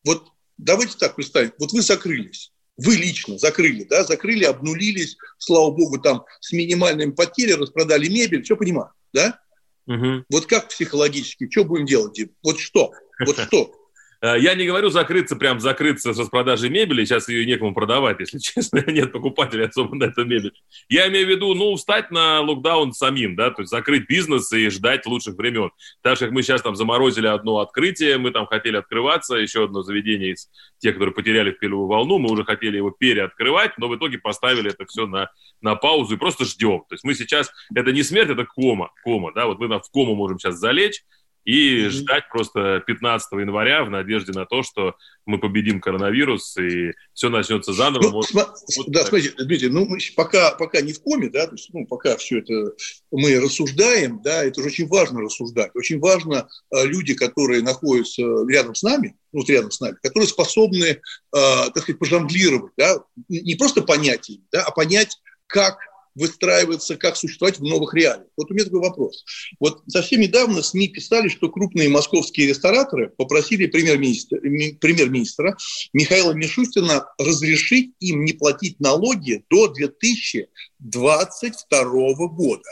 Вот 0.03 0.29
давайте 0.57 0.97
так 0.97 1.15
представим, 1.15 1.53
вот 1.59 1.73
вы 1.73 1.83
закрылись, 1.83 2.53
вы 2.79 2.97
лично 2.97 3.37
закрыли, 3.37 3.85
да, 3.85 4.03
закрыли, 4.03 4.45
обнулились, 4.45 5.19
слава 5.37 5.71
богу, 5.71 5.99
там 5.99 6.25
с 6.41 6.53
минимальными 6.53 7.11
потерями 7.11 7.61
распродали 7.61 8.09
мебель, 8.09 8.43
все 8.43 8.57
понимаю, 8.57 8.93
да? 9.13 9.39
Угу. 9.87 10.25
Вот 10.31 10.47
как 10.47 10.69
психологически, 10.69 11.51
что 11.51 11.65
будем 11.65 11.85
делать? 11.85 12.19
Вот 12.43 12.59
что? 12.59 12.93
Вот 13.27 13.39
что? 13.47 13.78
Э, 14.21 14.35
я 14.39 14.55
не 14.55 14.67
говорю 14.67 14.91
закрыться, 14.91 15.37
прям 15.37 15.61
закрыться 15.61 16.13
с 16.13 16.19
распродажей 16.19 16.71
мебели, 16.71 17.05
сейчас 17.05 17.29
ее 17.29 17.47
некому 17.47 17.73
продавать, 17.73 18.19
если 18.21 18.39
честно, 18.41 18.83
нет 18.87 19.13
покупателей 19.13 19.67
особо 19.67 19.95
на 19.95 20.05
эту 20.05 20.25
мебель. 20.25 20.53
Я 20.89 21.09
имею 21.09 21.27
в 21.27 21.31
виду, 21.31 21.55
ну, 21.55 21.75
встать 21.77 22.11
на 22.11 22.41
локдаун 22.41 22.93
самим, 22.93 23.37
да, 23.37 23.51
то 23.51 23.63
есть 23.63 23.71
закрыть 23.71 24.09
бизнес 24.09 24.53
и 24.53 24.69
ждать 24.71 25.07
лучших 25.07 25.37
времен. 25.37 25.71
Так 26.03 26.19
как 26.19 26.33
мы 26.33 26.43
сейчас 26.43 26.63
там 26.63 26.75
заморозили 26.75 27.27
одно 27.27 27.61
открытие, 27.61 28.19
мы 28.19 28.33
там 28.33 28.47
хотели 28.47 28.77
открываться, 28.77 29.37
еще 29.37 29.65
одно 29.65 29.83
заведение 29.83 30.33
из 30.33 30.51
тех, 30.79 30.95
которые 30.95 31.15
потеряли 31.15 31.53
в 31.53 31.59
первую 31.59 31.87
волну, 31.87 32.19
мы 32.19 32.31
уже 32.31 32.45
хотели 32.45 32.77
его 32.77 32.91
переоткрывать, 32.91 33.79
но 33.79 33.89
в 33.89 33.97
итоге 33.97 34.19
поставили 34.19 34.71
это 34.71 34.85
все 34.87 35.07
на, 35.07 35.31
на 35.61 35.77
паузу 35.77 36.15
и 36.15 36.19
просто 36.19 36.45
ждем. 36.45 36.81
То 36.89 36.95
есть 36.95 37.05
мы 37.05 37.15
сейчас, 37.15 37.53
это 37.75 37.93
не 37.93 38.03
смерть, 38.03 38.31
это 38.31 38.45
кома, 38.45 38.91
кома, 39.05 39.33
да, 39.33 39.47
вот 39.47 39.59
мы 39.61 39.69
в 39.69 39.91
кому 39.93 40.17
можем 40.17 40.39
сейчас 40.39 40.57
залечь, 40.57 41.05
и 41.45 41.85
mm-hmm. 41.85 41.89
ждать 41.91 42.29
просто 42.31 42.83
15 42.87 43.33
января 43.33 43.85
в 43.85 43.91
надежде 43.91 44.33
на 44.33 44.45
то, 44.45 44.63
что 44.63 44.97
мы 45.25 45.39
победим 45.39 45.81
коронавирус 45.81 46.57
и 46.57 46.93
все 47.13 47.29
начнется 47.29 47.73
заново. 47.73 48.05
Ну, 48.05 48.11
вот, 48.13 48.29
см- 48.29 48.51
вот 48.77 48.89
да, 48.89 49.01
так. 49.01 49.09
смотрите, 49.09 49.35
Дмитрий, 49.39 49.69
ну 49.69 49.87
мы 49.87 49.99
пока, 50.17 50.53
пока 50.53 50.81
не 50.81 50.93
в 50.93 51.03
коме, 51.03 51.29
да, 51.29 51.47
то 51.47 51.53
есть, 51.53 51.69
ну, 51.73 51.87
пока 51.87 52.17
все 52.17 52.39
это 52.39 52.73
мы 53.11 53.39
рассуждаем, 53.41 54.21
да, 54.23 54.45
это 54.45 54.63
же 54.63 54.69
очень 54.69 54.89
важно 54.89 55.21
рассуждать. 55.21 55.71
Очень 55.75 56.01
важно 56.01 56.49
э, 56.71 56.85
люди, 56.87 57.15
которые 57.15 57.63
находятся 57.63 58.23
рядом 58.49 58.75
с 58.75 58.83
нами, 58.83 59.17
ну, 59.33 59.41
вот 59.41 59.51
рядом 59.51 59.71
с 59.71 59.81
нами, 59.81 59.97
которые 60.03 60.29
способны, 60.29 60.85
э, 60.87 60.99
так 61.33 61.79
сказать, 61.79 61.99
пожонглировать, 61.99 62.73
да, 62.77 62.99
не 63.29 63.55
просто 63.55 63.83
понятиями, 63.83 64.45
да, 64.51 64.65
а 64.65 64.71
понять, 64.71 65.19
как 65.47 65.79
выстраиваться, 66.19 66.97
как 66.97 67.17
существовать 67.17 67.59
в 67.59 67.63
новых 67.63 67.95
реалиях. 67.95 68.27
Вот 68.37 68.51
у 68.51 68.55
меня 68.55 68.65
такой 68.65 68.81
вопрос. 68.81 69.25
Вот 69.61 69.83
совсем 69.87 70.21
недавно 70.21 70.63
СМИ 70.63 70.89
писали, 70.89 71.29
что 71.29 71.49
крупные 71.49 71.89
московские 71.89 72.49
рестораторы 72.49 73.13
попросили 73.17 73.67
премьер-министра, 73.67 74.41
премьер-министра 74.41 75.57
Михаила 75.93 76.33
Мишустина 76.33 77.07
разрешить 77.19 77.93
им 78.01 78.25
не 78.25 78.33
платить 78.33 78.81
налоги 78.81 79.45
до 79.49 79.69
2022 79.69 82.29
года. 82.29 82.69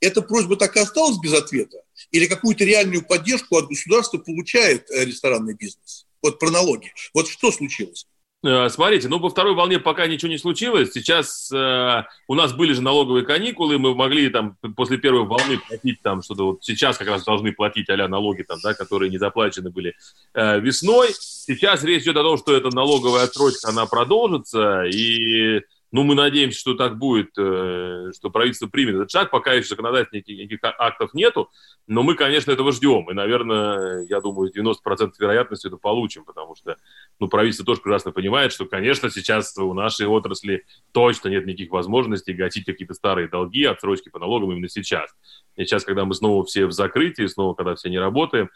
Эта 0.00 0.22
просьба 0.22 0.56
так 0.56 0.76
и 0.76 0.80
осталась 0.80 1.18
без 1.18 1.32
ответа? 1.32 1.78
Или 2.10 2.26
какую-то 2.26 2.64
реальную 2.64 3.04
поддержку 3.04 3.56
от 3.56 3.68
государства 3.68 4.18
получает 4.18 4.90
э, 4.90 5.04
ресторанный 5.04 5.54
бизнес? 5.54 6.06
Вот 6.22 6.38
про 6.38 6.50
налоги. 6.50 6.92
Вот 7.14 7.28
что 7.28 7.52
случилось? 7.52 8.06
Э, 8.42 8.70
смотрите, 8.70 9.08
ну, 9.08 9.20
по 9.20 9.28
второй 9.28 9.54
волне 9.54 9.78
пока 9.78 10.06
ничего 10.06 10.30
не 10.30 10.38
случилось. 10.38 10.92
Сейчас 10.92 11.52
э, 11.52 12.04
у 12.26 12.34
нас 12.34 12.54
были 12.54 12.72
же 12.72 12.80
налоговые 12.80 13.24
каникулы, 13.24 13.78
мы 13.78 13.94
могли 13.94 14.30
там 14.30 14.56
после 14.76 14.96
первой 14.96 15.26
волны 15.26 15.58
платить 15.58 16.00
там 16.00 16.22
что-то 16.22 16.44
вот 16.44 16.64
сейчас 16.64 16.96
как 16.96 17.08
раз 17.08 17.24
должны 17.24 17.52
платить 17.52 17.90
а 17.90 18.08
налоги 18.08 18.42
там, 18.42 18.58
да, 18.62 18.72
которые 18.72 19.10
не 19.10 19.18
заплачены 19.18 19.70
были 19.70 19.94
э, 20.32 20.58
весной. 20.60 21.08
Сейчас 21.18 21.84
речь 21.84 22.04
идет 22.04 22.16
о 22.16 22.22
том, 22.22 22.38
что 22.38 22.56
эта 22.56 22.74
налоговая 22.74 23.24
отсрочка, 23.24 23.68
она 23.68 23.84
продолжится, 23.84 24.84
и 24.84 25.60
Ну, 25.92 26.04
мы 26.04 26.14
надеемся, 26.14 26.58
что 26.58 26.74
так 26.74 26.98
будет, 26.98 27.30
э, 27.36 28.12
что 28.16 28.30
правительство 28.30 28.68
примет 28.68 28.94
этот 28.94 29.10
шаг. 29.10 29.30
Пока 29.30 29.54
еще 29.54 29.70
законодательных 29.70 30.26
никаких 30.28 30.60
актов 30.62 31.14
нету, 31.14 31.50
но 31.88 32.04
мы, 32.04 32.14
конечно, 32.14 32.52
этого 32.52 32.70
ждем. 32.70 33.10
И, 33.10 33.14
наверное, 33.14 34.06
я 34.08 34.20
думаю, 34.20 34.52
90% 34.52 35.10
вероятностью 35.18 35.68
это 35.68 35.78
получим, 35.78 36.24
потому 36.24 36.54
что 36.54 36.76
ну, 37.18 37.26
правительство 37.26 37.66
тоже 37.66 37.80
прекрасно 37.80 38.12
понимает, 38.12 38.52
что, 38.52 38.66
конечно, 38.66 39.10
сейчас 39.10 39.56
у 39.58 39.74
нашей 39.74 40.06
отрасли 40.06 40.64
точно 40.92 41.28
нет 41.28 41.44
никаких 41.46 41.72
возможностей 41.72 42.34
гасить 42.34 42.66
какие-то 42.66 42.94
старые 42.94 43.26
долги, 43.26 43.64
отсрочки 43.64 44.10
по 44.10 44.20
налогам 44.20 44.52
именно 44.52 44.68
сейчас. 44.68 45.10
И 45.56 45.64
сейчас, 45.64 45.84
когда 45.84 46.04
мы 46.04 46.14
снова 46.14 46.44
все 46.44 46.66
в 46.66 46.72
закрытии, 46.72 47.26
снова, 47.26 47.54
когда 47.54 47.74
все 47.74 47.90
не 47.90 47.98
работаем, 47.98 48.48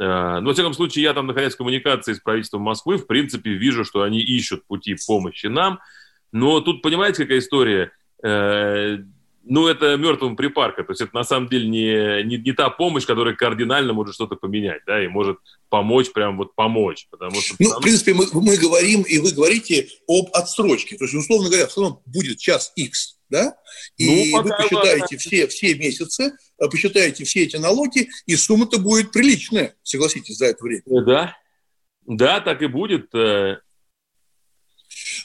э, 0.00 0.04
но, 0.40 0.42
во 0.44 0.52
всяком 0.54 0.72
случае, 0.72 1.04
я 1.04 1.14
там, 1.14 1.28
находясь 1.28 1.54
в 1.54 1.58
коммуникации 1.58 2.14
с 2.14 2.20
правительством 2.20 2.62
Москвы, 2.62 2.96
в 2.96 3.06
принципе, 3.06 3.52
вижу, 3.52 3.84
что 3.84 4.02
они 4.02 4.18
ищут 4.18 4.66
пути 4.66 4.96
помощи 5.06 5.46
нам– 5.46 5.78
но 6.32 6.60
тут, 6.60 6.82
понимаете, 6.82 7.22
какая 7.22 7.38
история? 7.38 7.92
Э, 8.22 8.98
ну, 9.42 9.66
это 9.66 9.96
мертвым 9.96 10.36
припарка. 10.36 10.84
То 10.84 10.92
есть 10.92 11.00
это 11.00 11.14
на 11.14 11.24
самом 11.24 11.48
деле 11.48 11.68
не, 11.68 12.22
не, 12.24 12.36
не 12.36 12.52
та 12.52 12.70
помощь, 12.70 13.06
которая 13.06 13.34
кардинально 13.34 13.92
может 13.92 14.14
что-то 14.14 14.36
поменять, 14.36 14.82
да, 14.86 15.02
и 15.02 15.08
может 15.08 15.38
помочь, 15.68 16.12
прям 16.12 16.36
вот 16.36 16.54
помочь. 16.54 17.08
Потому 17.10 17.40
что, 17.40 17.56
ну, 17.58 17.66
потому... 17.66 17.80
в 17.80 17.82
принципе, 17.82 18.14
мы, 18.14 18.26
мы 18.32 18.56
говорим, 18.56 19.02
и 19.02 19.18
вы 19.18 19.32
говорите 19.32 19.88
об 20.06 20.28
отсрочке. 20.32 20.96
То 20.96 21.04
есть, 21.04 21.14
условно 21.14 21.48
говоря, 21.48 21.66
в 21.66 21.72
целом 21.72 22.00
будет 22.06 22.38
час 22.38 22.72
X, 22.76 23.18
да, 23.28 23.56
и 23.96 24.32
ну, 24.32 24.42
вы 24.42 24.50
посчитаете 24.50 25.16
все, 25.16 25.46
все 25.46 25.74
месяцы, 25.74 26.32
э, 26.58 26.68
посчитаете 26.68 27.24
все 27.24 27.44
эти 27.44 27.56
налоги, 27.56 28.08
и 28.26 28.36
сумма-то 28.36 28.78
будет 28.78 29.12
приличная, 29.12 29.74
согласитесь, 29.82 30.36
за 30.36 30.46
это 30.46 30.62
время. 30.62 30.82
Да, 30.86 31.36
да, 32.06 32.40
так 32.40 32.62
и 32.62 32.66
будет. 32.66 33.08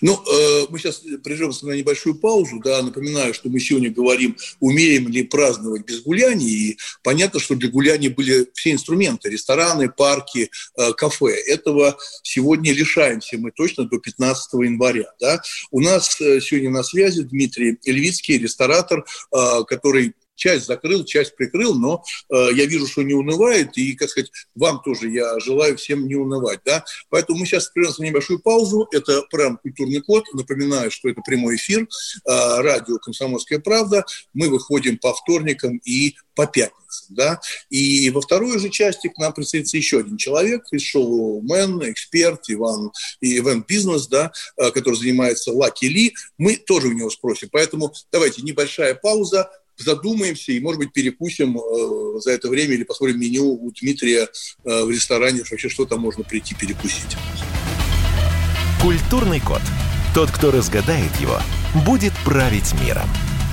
Ну, 0.01 0.13
э, 0.13 0.65
мы 0.69 0.79
сейчас 0.79 1.01
прервемся 1.23 1.67
на 1.67 1.71
небольшую 1.71 2.15
паузу. 2.15 2.59
Да, 2.63 2.81
напоминаю, 2.81 3.33
что 3.33 3.49
мы 3.49 3.59
сегодня 3.59 3.91
говорим, 3.91 4.37
умеем 4.59 5.07
ли 5.07 5.23
праздновать 5.23 5.85
без 5.85 6.01
гуляний. 6.01 6.47
И 6.47 6.77
понятно, 7.03 7.39
что 7.39 7.55
для 7.55 7.69
гуляний 7.69 8.09
были 8.09 8.47
все 8.53 8.71
инструменты. 8.71 9.29
Рестораны, 9.29 9.89
парки, 9.89 10.49
э, 10.77 10.93
кафе. 10.93 11.33
Этого 11.47 11.97
сегодня 12.23 12.73
лишаемся 12.73 13.37
мы 13.37 13.51
точно 13.51 13.85
до 13.85 13.99
15 13.99 14.53
января. 14.63 15.11
Да. 15.19 15.41
У 15.71 15.79
нас 15.79 16.19
э, 16.19 16.39
сегодня 16.41 16.69
на 16.69 16.83
связи 16.83 17.23
Дмитрий 17.23 17.77
Львицкий, 17.85 18.37
ресторатор, 18.37 19.05
э, 19.31 19.63
который 19.67 20.13
часть 20.35 20.65
закрыл, 20.65 21.03
часть 21.03 21.35
прикрыл, 21.35 21.75
но 21.75 22.03
э, 22.29 22.49
я 22.53 22.65
вижу, 22.65 22.87
что 22.87 23.03
не 23.03 23.13
унывает, 23.13 23.77
и, 23.77 23.95
как 23.95 24.09
сказать, 24.09 24.31
вам 24.53 24.81
тоже 24.83 25.09
я 25.09 25.39
желаю 25.39 25.77
всем 25.77 26.07
не 26.07 26.15
унывать, 26.15 26.59
да. 26.65 26.85
Поэтому 27.09 27.39
мы 27.39 27.45
сейчас 27.45 27.69
прервемся 27.69 28.01
на 28.01 28.05
небольшую 28.05 28.39
паузу. 28.39 28.87
Это 28.91 29.23
прям 29.31 29.57
культурный 29.57 30.01
код. 30.01 30.25
Напоминаю, 30.33 30.91
что 30.91 31.09
это 31.09 31.21
прямой 31.21 31.55
эфир, 31.55 31.81
э, 31.81 32.61
радио 32.61 32.97
«Комсомольская 32.99 33.59
правда». 33.59 34.05
Мы 34.33 34.49
выходим 34.49 34.97
по 34.97 35.13
вторникам 35.13 35.77
и 35.85 36.15
по 36.35 36.47
пятницам, 36.47 37.15
да. 37.15 37.39
И 37.69 38.09
во 38.09 38.21
второй 38.21 38.59
же 38.59 38.69
части 38.69 39.07
к 39.07 39.17
нам 39.17 39.33
присоединится 39.33 39.77
еще 39.77 39.99
один 39.99 40.17
человек 40.17 40.63
из 40.71 40.81
шоу 40.83 41.41
«Мэн», 41.41 41.91
эксперт, 41.91 42.41
Иван, 42.49 42.91
и 43.21 43.37
Ивент 43.37 43.67
Бизнес, 43.67 44.07
да, 44.07 44.31
э, 44.57 44.71
который 44.71 44.95
занимается 44.95 45.51
Лаки 45.51 45.85
Ли. 45.85 46.13
Мы 46.37 46.57
тоже 46.57 46.87
у 46.87 46.93
него 46.93 47.09
спросим. 47.09 47.49
Поэтому 47.51 47.93
давайте 48.11 48.41
небольшая 48.41 48.95
пауза, 48.95 49.49
задумаемся 49.77 50.51
и, 50.51 50.59
может 50.59 50.79
быть, 50.79 50.93
перекусим 50.93 51.57
э, 51.57 52.19
за 52.19 52.31
это 52.31 52.49
время 52.49 52.73
или 52.73 52.83
посмотрим 52.83 53.19
меню 53.19 53.45
у 53.45 53.71
Дмитрия 53.71 54.27
э, 54.63 54.83
в 54.83 54.89
ресторане, 54.89 55.43
вообще 55.49 55.69
что 55.69 55.85
там 55.85 56.01
можно 56.01 56.23
прийти 56.23 56.55
перекусить. 56.55 57.17
Культурный 58.81 59.39
код. 59.39 59.61
Тот, 60.13 60.31
кто 60.31 60.51
разгадает 60.51 61.15
его, 61.19 61.39
будет 61.85 62.13
править 62.23 62.73
миром. 62.81 63.09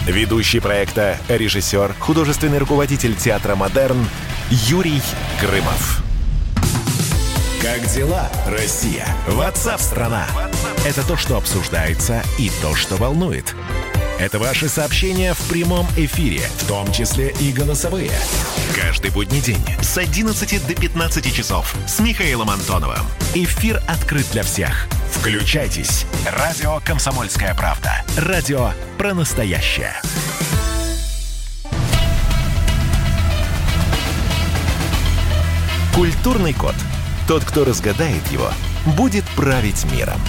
Ведущий 0.06 0.60
проекта, 0.60 1.18
режиссер, 1.28 1.94
художественный 1.98 2.58
руководитель 2.58 3.14
театра 3.16 3.54
«Модерн» 3.54 4.04
Юрий 4.50 5.00
Грымов. 5.40 6.02
Как 7.62 7.86
дела, 7.94 8.28
Россия? 8.48 9.06
Ватсап-страна! 9.28 10.26
Это 10.84 11.06
то, 11.06 11.16
что 11.16 11.36
обсуждается 11.36 12.22
и 12.36 12.50
то, 12.60 12.74
что 12.74 12.96
волнует. 12.96 13.54
Это 14.22 14.38
ваши 14.38 14.68
сообщения 14.68 15.34
в 15.34 15.48
прямом 15.48 15.84
эфире, 15.96 16.42
в 16.58 16.68
том 16.68 16.92
числе 16.92 17.34
и 17.40 17.50
голосовые. 17.50 18.12
Каждый 18.72 19.10
будний 19.10 19.40
день 19.40 19.58
с 19.80 19.98
11 19.98 20.64
до 20.64 20.80
15 20.80 21.34
часов 21.34 21.74
с 21.88 21.98
Михаилом 21.98 22.48
Антоновым. 22.48 23.04
Эфир 23.34 23.82
открыт 23.88 24.24
для 24.30 24.44
всех. 24.44 24.86
Включайтесь. 25.10 26.06
Радио 26.24 26.78
«Комсомольская 26.84 27.52
правда». 27.56 28.04
Радио 28.16 28.70
про 28.96 29.12
настоящее. 29.12 29.92
Культурный 35.96 36.54
код. 36.54 36.76
Тот, 37.26 37.44
кто 37.44 37.64
разгадает 37.64 38.24
его, 38.30 38.52
будет 38.96 39.24
править 39.34 39.84
миром. 39.92 40.20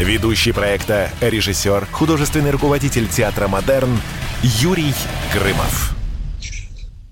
Ведущий 0.00 0.52
проекта, 0.52 1.10
режиссер, 1.20 1.84
художественный 1.92 2.50
руководитель 2.52 3.06
театра 3.06 3.48
«Модерн» 3.48 3.90
Юрий 4.42 4.94
Грымов. 5.34 5.94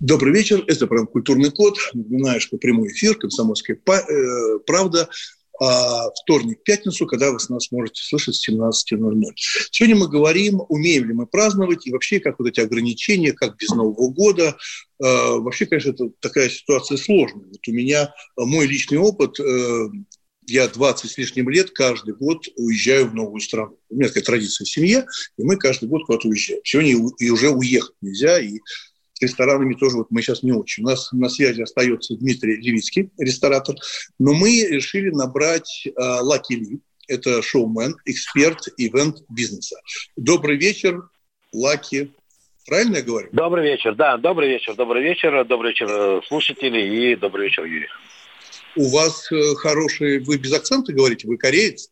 Добрый 0.00 0.32
вечер. 0.32 0.64
Это 0.66 0.86
программа 0.86 1.08
«Культурный 1.08 1.50
код». 1.50 1.76
Напоминаю, 1.92 2.40
что 2.40 2.56
прямой 2.56 2.88
эфир 2.88 3.14
«Комсомольская 3.16 3.76
э, 3.76 4.58
правда» 4.66 5.06
а 5.60 6.10
вторник, 6.22 6.62
пятницу, 6.62 7.04
когда 7.06 7.32
вы 7.32 7.38
нас 7.48 7.72
можете 7.72 8.02
слышать 8.04 8.36
с 8.36 8.48
17.00. 8.48 9.32
Сегодня 9.72 9.96
мы 9.96 10.08
говорим, 10.08 10.62
умеем 10.68 11.08
ли 11.08 11.12
мы 11.12 11.26
праздновать, 11.26 11.84
и 11.86 11.90
вообще, 11.90 12.20
как 12.20 12.38
вот 12.38 12.46
эти 12.48 12.60
ограничения, 12.60 13.32
как 13.32 13.56
без 13.56 13.70
Нового 13.70 14.08
года. 14.10 14.56
Э, 15.02 15.38
вообще, 15.38 15.66
конечно, 15.66 15.90
это 15.90 16.10
такая 16.20 16.48
ситуация 16.48 16.96
сложная. 16.96 17.46
Вот 17.46 17.66
у 17.66 17.72
меня 17.72 18.14
мой 18.36 18.66
личный 18.66 18.98
опыт 18.98 19.40
э, 19.40 19.88
я 20.48 20.68
20 20.68 21.10
с 21.10 21.18
лишним 21.18 21.48
лет 21.48 21.70
каждый 21.70 22.14
год 22.14 22.46
уезжаю 22.56 23.08
в 23.08 23.14
новую 23.14 23.40
страну. 23.40 23.78
У 23.90 23.96
меня 23.96 24.08
такая 24.08 24.24
традиция 24.24 24.64
в 24.64 24.68
семье, 24.68 25.06
и 25.36 25.44
мы 25.44 25.56
каждый 25.56 25.88
год 25.88 26.04
куда-то 26.06 26.28
уезжаем. 26.28 26.60
Сегодня 26.64 27.10
и 27.18 27.30
уже 27.30 27.50
уехать 27.50 27.94
нельзя, 28.00 28.38
и 28.40 28.58
с 29.12 29.22
ресторанами 29.22 29.74
тоже 29.74 29.96
вот 29.96 30.10
мы 30.10 30.22
сейчас 30.22 30.42
не 30.42 30.52
очень. 30.52 30.84
У 30.84 30.86
нас 30.86 31.12
на 31.12 31.28
связи 31.28 31.62
остается 31.62 32.16
Дмитрий 32.16 32.56
Левицкий, 32.56 33.10
ресторатор, 33.18 33.76
но 34.18 34.32
мы 34.32 34.66
решили 34.66 35.10
набрать 35.10 35.86
Лаки 35.96 36.54
uh, 36.54 36.58
Ли, 36.58 36.80
это 37.08 37.42
шоумен, 37.42 37.96
эксперт 38.04 38.68
ивент-бизнеса. 38.76 39.76
Добрый 40.16 40.56
вечер, 40.56 41.02
Лаки. 41.52 42.12
Правильно 42.66 42.96
я 42.96 43.02
говорю? 43.02 43.28
Добрый 43.32 43.64
вечер, 43.64 43.94
да, 43.94 44.18
добрый 44.18 44.50
вечер, 44.50 44.74
добрый 44.74 45.02
вечер, 45.02 45.44
добрый 45.46 45.70
вечер, 45.72 45.88
э, 45.88 46.20
слушатели, 46.28 47.12
и 47.12 47.16
добрый 47.16 47.46
вечер, 47.46 47.64
Юрий 47.64 47.88
у 48.78 48.88
вас 48.88 49.30
э, 49.32 49.54
хорошие, 49.56 50.20
вы 50.20 50.38
без 50.38 50.52
акцента 50.52 50.92
говорите, 50.92 51.26
вы 51.26 51.36
кореец? 51.36 51.90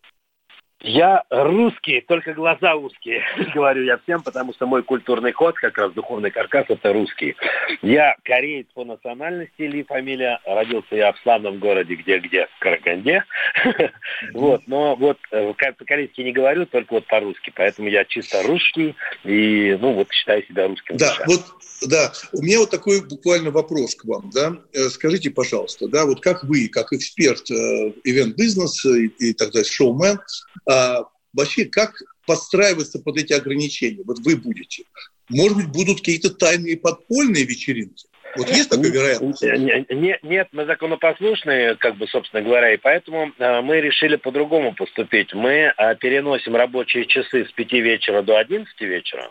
Я 0.86 1.24
русский, 1.30 2.00
только 2.00 2.32
глаза 2.32 2.76
узкие, 2.76 3.24
говорю 3.54 3.82
я 3.82 3.98
всем, 3.98 4.22
потому 4.22 4.54
что 4.54 4.66
мой 4.66 4.84
культурный 4.84 5.32
код, 5.32 5.56
как 5.56 5.76
раз 5.78 5.92
духовный 5.92 6.30
каркас, 6.30 6.66
это 6.68 6.92
русский. 6.92 7.34
Я 7.82 8.14
кореец 8.22 8.68
по 8.72 8.84
национальности 8.84 9.62
или 9.62 9.82
фамилия. 9.82 10.38
Родился 10.46 10.94
я 10.94 11.12
в 11.12 11.18
славном 11.24 11.58
городе, 11.58 11.96
где-где, 11.96 12.46
в 12.56 12.58
Караганде. 12.60 13.24
Вот, 14.32 14.62
но 14.66 14.94
вот 14.96 15.18
э, 15.30 15.52
по-корейски 15.78 16.20
не 16.20 16.32
говорю, 16.32 16.66
только 16.66 16.94
вот 16.94 17.06
по-русски. 17.06 17.52
Поэтому 17.54 17.88
я 17.88 18.04
чисто 18.04 18.42
русский 18.44 18.94
и, 19.24 19.76
ну, 19.80 19.92
вот 19.92 20.10
считаю 20.12 20.44
себя 20.44 20.68
русским. 20.68 20.96
Да, 20.96 21.14
вот 21.26 21.42
да, 21.82 22.12
у 22.32 22.42
меня 22.42 22.60
вот 22.60 22.70
такой 22.70 23.02
буквально 23.06 23.50
вопрос 23.50 23.94
к 23.94 24.04
вам, 24.04 24.30
да. 24.32 24.56
Э, 24.72 24.88
скажите, 24.88 25.30
пожалуйста, 25.30 25.88
да, 25.88 26.06
вот 26.06 26.20
как 26.20 26.44
вы, 26.44 26.68
как 26.68 26.92
эксперт 26.92 27.50
э, 27.50 27.92
ивент-бизнеса 28.04 28.90
и, 28.90 29.06
и 29.18 29.32
так 29.34 29.52
далее, 29.52 29.68
шоумен, 29.68 30.18
а, 30.68 30.75
вообще 31.32 31.66
как 31.66 31.94
подстраиваться 32.26 32.98
под 32.98 33.18
эти 33.18 33.32
ограничения? 33.32 34.02
Вот 34.04 34.18
вы 34.20 34.36
будете. 34.36 34.84
Может 35.28 35.56
быть, 35.56 35.68
будут 35.68 35.98
какие-то 35.98 36.30
тайные 36.30 36.76
подпольные 36.76 37.44
вечеринки? 37.44 38.06
Вот 38.36 38.48
есть 38.50 38.68
такая 38.68 38.90
вероятность? 38.90 39.42
Нет, 39.42 40.22
нет, 40.22 40.48
мы 40.52 40.66
законопослушные, 40.66 41.76
как 41.76 41.96
бы, 41.96 42.06
собственно 42.06 42.42
говоря, 42.42 42.74
и 42.74 42.76
поэтому 42.76 43.32
э, 43.38 43.60
мы 43.62 43.80
решили 43.80 44.16
по-другому 44.16 44.74
поступить. 44.74 45.32
Мы 45.32 45.72
э, 45.76 45.96
переносим 45.96 46.54
рабочие 46.54 47.06
часы 47.06 47.46
с 47.46 47.52
5 47.52 47.72
вечера 47.72 48.22
до 48.22 48.38
11 48.38 48.78
вечера, 48.82 49.30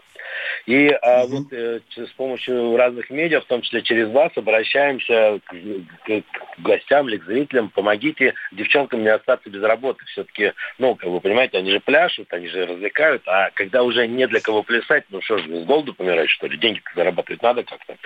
И 0.66 0.90
а, 0.90 1.26
вот 1.28 1.52
э, 1.52 1.80
с 1.96 2.12
помощью 2.12 2.76
разных 2.76 3.10
медиа, 3.10 3.42
в 3.42 3.46
том 3.46 3.62
числе 3.62 3.82
через 3.84 4.10
вас, 4.10 4.32
обращаемся 4.36 5.40
к, 5.46 5.54
к, 5.54 6.22
к 6.22 6.60
гостям 6.60 7.08
или 7.08 7.18
к 7.18 7.26
зрителям, 7.26 7.70
помогите 7.70 8.34
девчонкам 8.52 9.04
не 9.04 9.10
остаться 9.10 9.50
без 9.50 9.62
работы. 9.62 10.04
Все-таки, 10.06 10.54
ну, 10.80 10.96
как 10.96 11.10
вы 11.10 11.20
понимаете, 11.22 11.58
они 11.60 11.72
же 11.72 11.80
пляшут, 11.80 12.34
они 12.34 12.48
же 12.48 12.66
развлекают, 12.66 13.24
а 13.28 13.52
когда 13.54 13.84
уже 13.84 14.08
не 14.08 14.28
для 14.28 14.40
кого 14.40 14.64
плясать, 14.64 15.04
ну 15.10 15.22
что 15.22 15.38
же, 15.38 15.62
с 15.62 15.66
голоду 15.66 15.94
помирать, 15.94 16.30
что 16.30 16.48
ли? 16.48 16.58
Деньги 16.58 16.82
зарабатывать 16.96 17.42
надо 17.44 17.64
как-то. 17.64 17.98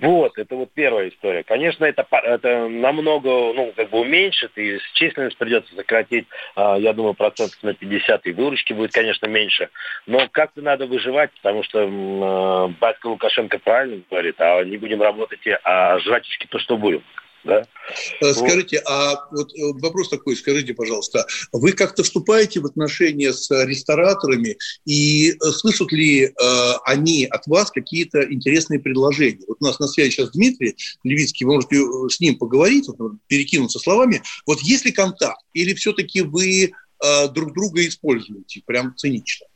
Вот, 0.00 0.38
это 0.38 0.56
вот 0.56 0.70
первая 0.74 1.08
история. 1.10 1.42
Конечно, 1.44 1.84
это, 1.84 2.06
это 2.10 2.68
намного, 2.68 3.52
ну, 3.52 3.72
как 3.76 3.90
бы 3.90 4.00
уменьшит, 4.00 4.52
и 4.56 4.78
численность 4.94 5.36
придется 5.36 5.74
сократить, 5.74 6.26
а, 6.56 6.76
я 6.76 6.92
думаю, 6.92 7.14
процентов 7.14 7.62
на 7.62 7.74
50, 7.74 8.26
и 8.26 8.32
выручки 8.32 8.72
будет, 8.72 8.92
конечно, 8.92 9.26
меньше. 9.26 9.68
Но 10.06 10.28
как-то 10.30 10.60
надо 10.62 10.86
выживать, 10.86 11.30
потому 11.42 11.62
что 11.64 11.80
э, 11.80 12.74
батька 12.80 13.08
Лукашенко 13.08 13.58
правильно 13.58 14.02
говорит, 14.08 14.36
а 14.38 14.62
не 14.62 14.78
будем 14.78 15.02
работать, 15.02 15.40
а 15.64 15.98
жратишки 15.98 16.46
то, 16.46 16.58
что 16.58 16.76
будем. 16.76 17.02
Да? 17.44 17.66
Э, 18.20 18.32
скажите, 18.32 18.80
а 18.86 19.16
вот 19.32 19.52
э, 19.52 19.72
вопрос 19.82 20.08
такой, 20.08 20.36
скажите, 20.36 20.74
пожалуйста, 20.74 21.26
вы 21.50 21.72
как-то 21.72 22.04
вступаете 22.04 22.60
в 22.60 22.66
отношения 22.66 23.32
с 23.32 23.50
рестораторами 23.66 24.56
и 24.84 25.32
э, 25.32 25.34
слышат 25.50 25.90
ли 25.90 26.26
э, 26.26 26.30
они 26.84 27.26
от 27.26 27.44
вас 27.48 27.72
какие-то 27.72 28.32
интересные 28.32 28.78
предложения? 28.78 29.40
Вот 29.48 29.56
у 29.60 29.64
нас 29.64 29.80
на 29.80 29.88
связи 29.88 30.10
сейчас 30.10 30.30
Дмитрий 30.30 30.76
Левицкий, 31.02 31.44
вы 31.44 31.54
можете 31.54 31.80
с 32.08 32.20
ним 32.20 32.38
поговорить, 32.38 32.86
вот, 32.86 33.14
перекинуться 33.26 33.80
словами. 33.80 34.22
Вот 34.46 34.60
есть 34.60 34.84
ли 34.84 34.92
контакт 34.92 35.42
или 35.52 35.74
все-таки 35.74 36.22
вы 36.22 36.66
э, 37.04 37.28
друг 37.30 37.52
друга 37.52 37.84
используете 37.84 38.62
прям 38.64 38.94
цинично? 38.96 39.48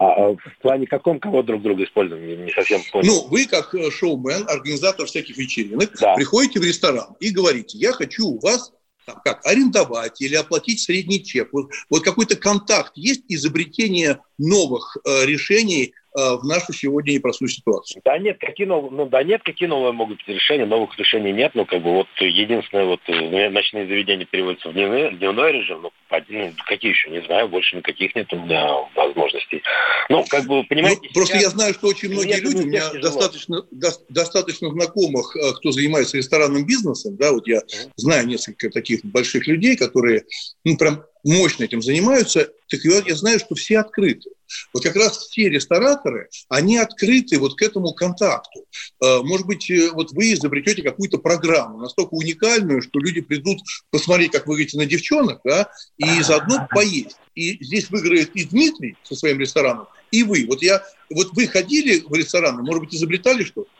А, 0.00 0.06
а 0.06 0.32
в 0.32 0.62
плане 0.62 0.86
каком 0.86 1.20
кого 1.20 1.42
друг 1.42 1.60
друга 1.60 1.84
используем? 1.84 2.46
Не, 2.46 2.50
совсем 2.52 2.80
понял. 2.90 3.06
Ну, 3.06 3.28
вы 3.28 3.44
как 3.44 3.74
э, 3.74 3.90
шоумен, 3.90 4.46
организатор 4.48 5.04
всяких 5.04 5.36
вечеринок, 5.36 5.92
да. 6.00 6.14
приходите 6.14 6.58
в 6.58 6.64
ресторан 6.64 7.16
и 7.20 7.28
говорите, 7.28 7.76
я 7.76 7.92
хочу 7.92 8.26
у 8.26 8.40
вас 8.40 8.72
там, 9.04 9.20
как 9.22 9.44
арендовать 9.44 10.22
или 10.22 10.34
оплатить 10.36 10.80
средний 10.80 11.22
чек. 11.22 11.50
Вот, 11.52 11.70
вот 11.90 12.02
какой-то 12.02 12.36
контакт 12.36 12.92
есть, 12.94 13.24
изобретение 13.28 14.20
новых 14.38 14.96
э, 15.04 15.26
решений 15.26 15.92
в 16.14 16.44
нашу 16.44 16.72
сегодня 16.72 17.12
непростую 17.12 17.48
ситуацию. 17.48 18.02
Да 18.04 18.18
нет, 18.18 18.38
какие 18.38 18.66
новые, 18.66 18.90
ну 18.90 19.06
да 19.06 19.22
нет, 19.22 19.42
какие 19.44 19.68
новые 19.68 19.92
могут 19.92 20.18
быть 20.18 20.28
решения, 20.28 20.66
новых 20.66 20.98
решений 20.98 21.32
нет, 21.32 21.52
ну 21.54 21.64
как 21.64 21.82
бы 21.82 21.92
вот 21.92 22.08
единственное, 22.18 22.84
вот 22.84 23.00
э, 23.06 23.48
ночные 23.50 23.86
заведения 23.86 24.26
переводятся 24.26 24.70
в 24.70 24.72
дневной, 24.72 25.14
дневной 25.16 25.52
режим, 25.52 25.82
ну, 25.82 25.92
ну 26.10 26.52
какие 26.66 26.90
еще, 26.90 27.10
не 27.10 27.22
знаю, 27.22 27.48
больше 27.48 27.76
никаких 27.76 28.14
нет 28.14 28.32
у 28.32 28.36
меня 28.36 28.68
возможностей. 28.94 29.62
Ну, 30.08 30.24
как 30.28 30.46
бы, 30.46 30.64
понимаете... 30.64 31.00
Ну, 31.02 31.10
просто 31.14 31.38
я 31.38 31.48
знаю, 31.50 31.74
что 31.74 31.88
очень 31.88 32.10
многие 32.10 32.40
люди, 32.40 32.62
у 32.62 32.66
меня 32.66 32.90
достаточно, 32.94 33.64
до, 33.70 33.90
достаточно 34.08 34.70
знакомых, 34.70 35.36
э, 35.36 35.52
кто 35.58 35.70
занимается 35.70 36.16
ресторанным 36.16 36.66
бизнесом, 36.66 37.16
да, 37.16 37.32
вот 37.32 37.46
я 37.46 37.58
mm-hmm. 37.58 37.90
знаю 37.96 38.26
несколько 38.26 38.70
таких 38.70 39.04
больших 39.04 39.46
людей, 39.46 39.76
которые, 39.76 40.24
ну, 40.64 40.76
прям 40.76 41.04
мощно 41.24 41.64
этим 41.64 41.82
занимаются, 41.82 42.48
так 42.68 42.80
я, 42.84 43.02
я 43.06 43.14
знаю, 43.14 43.38
что 43.38 43.54
все 43.54 43.78
открыты. 43.78 44.30
Вот 44.72 44.82
как 44.82 44.96
раз 44.96 45.18
все 45.18 45.48
рестораторы, 45.48 46.28
они 46.48 46.78
открыты 46.78 47.38
вот 47.38 47.56
к 47.56 47.62
этому 47.62 47.92
контакту. 47.92 48.64
Э, 49.02 49.18
может 49.22 49.46
быть, 49.46 49.70
э, 49.70 49.90
вот 49.92 50.12
вы 50.12 50.32
изобретете 50.32 50.82
какую-то 50.82 51.18
программу 51.18 51.78
настолько 51.78 52.14
уникальную, 52.14 52.82
что 52.82 52.98
люди 52.98 53.20
придут 53.20 53.60
посмотреть, 53.90 54.32
как 54.32 54.46
вы 54.46 54.54
говорите, 54.54 54.78
на 54.78 54.86
девчонок, 54.86 55.40
да, 55.44 55.70
и 55.98 56.22
заодно 56.22 56.66
поесть. 56.70 57.16
И 57.34 57.62
здесь 57.64 57.90
выиграет 57.90 58.34
и 58.34 58.44
Дмитрий 58.44 58.96
со 59.04 59.14
своим 59.14 59.40
рестораном, 59.40 59.86
и 60.10 60.22
вы. 60.22 60.46
Вот 60.46 60.62
я, 60.62 60.82
вот 61.10 61.32
вы 61.32 61.46
ходили 61.46 62.02
в 62.06 62.12
рестораны, 62.14 62.62
может 62.62 62.82
быть, 62.82 62.94
изобретали 62.94 63.44
что-то? 63.44 63.70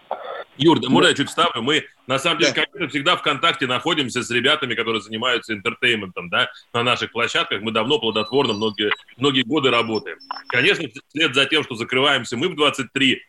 Юр, 0.61 0.79
да, 0.79 0.91
можно 0.91 1.09
я 1.09 1.15
чуть 1.15 1.29
вставлю? 1.29 1.63
Мы, 1.63 1.87
на 2.07 2.19
самом 2.19 2.39
деле, 2.39 2.53
да. 2.53 2.65
конечно, 2.67 2.89
всегда 2.89 3.17
в 3.17 3.23
контакте 3.23 3.67
находимся 3.67 4.23
с 4.23 4.31
ребятами, 4.31 4.75
которые 4.75 5.01
занимаются 5.01 5.55
интертейментом, 5.55 6.29
да, 6.29 6.51
на 6.75 6.83
наших 6.83 7.13
площадках. 7.13 7.63
Мы 7.63 7.73
давно 7.73 7.99
плодотворно 7.99 8.53
многие, 8.53 8.93
многие 9.17 9.43
годы 9.43 9.71
работаем. 9.71 10.19
Конечно, 10.49 10.87
вслед 11.09 11.35
за 11.35 11.47
тем, 11.47 11.65
что 11.65 11.77
закрываемся 11.77 12.37
мы 12.37 12.49
в 12.49 12.57
23, 12.57 13.23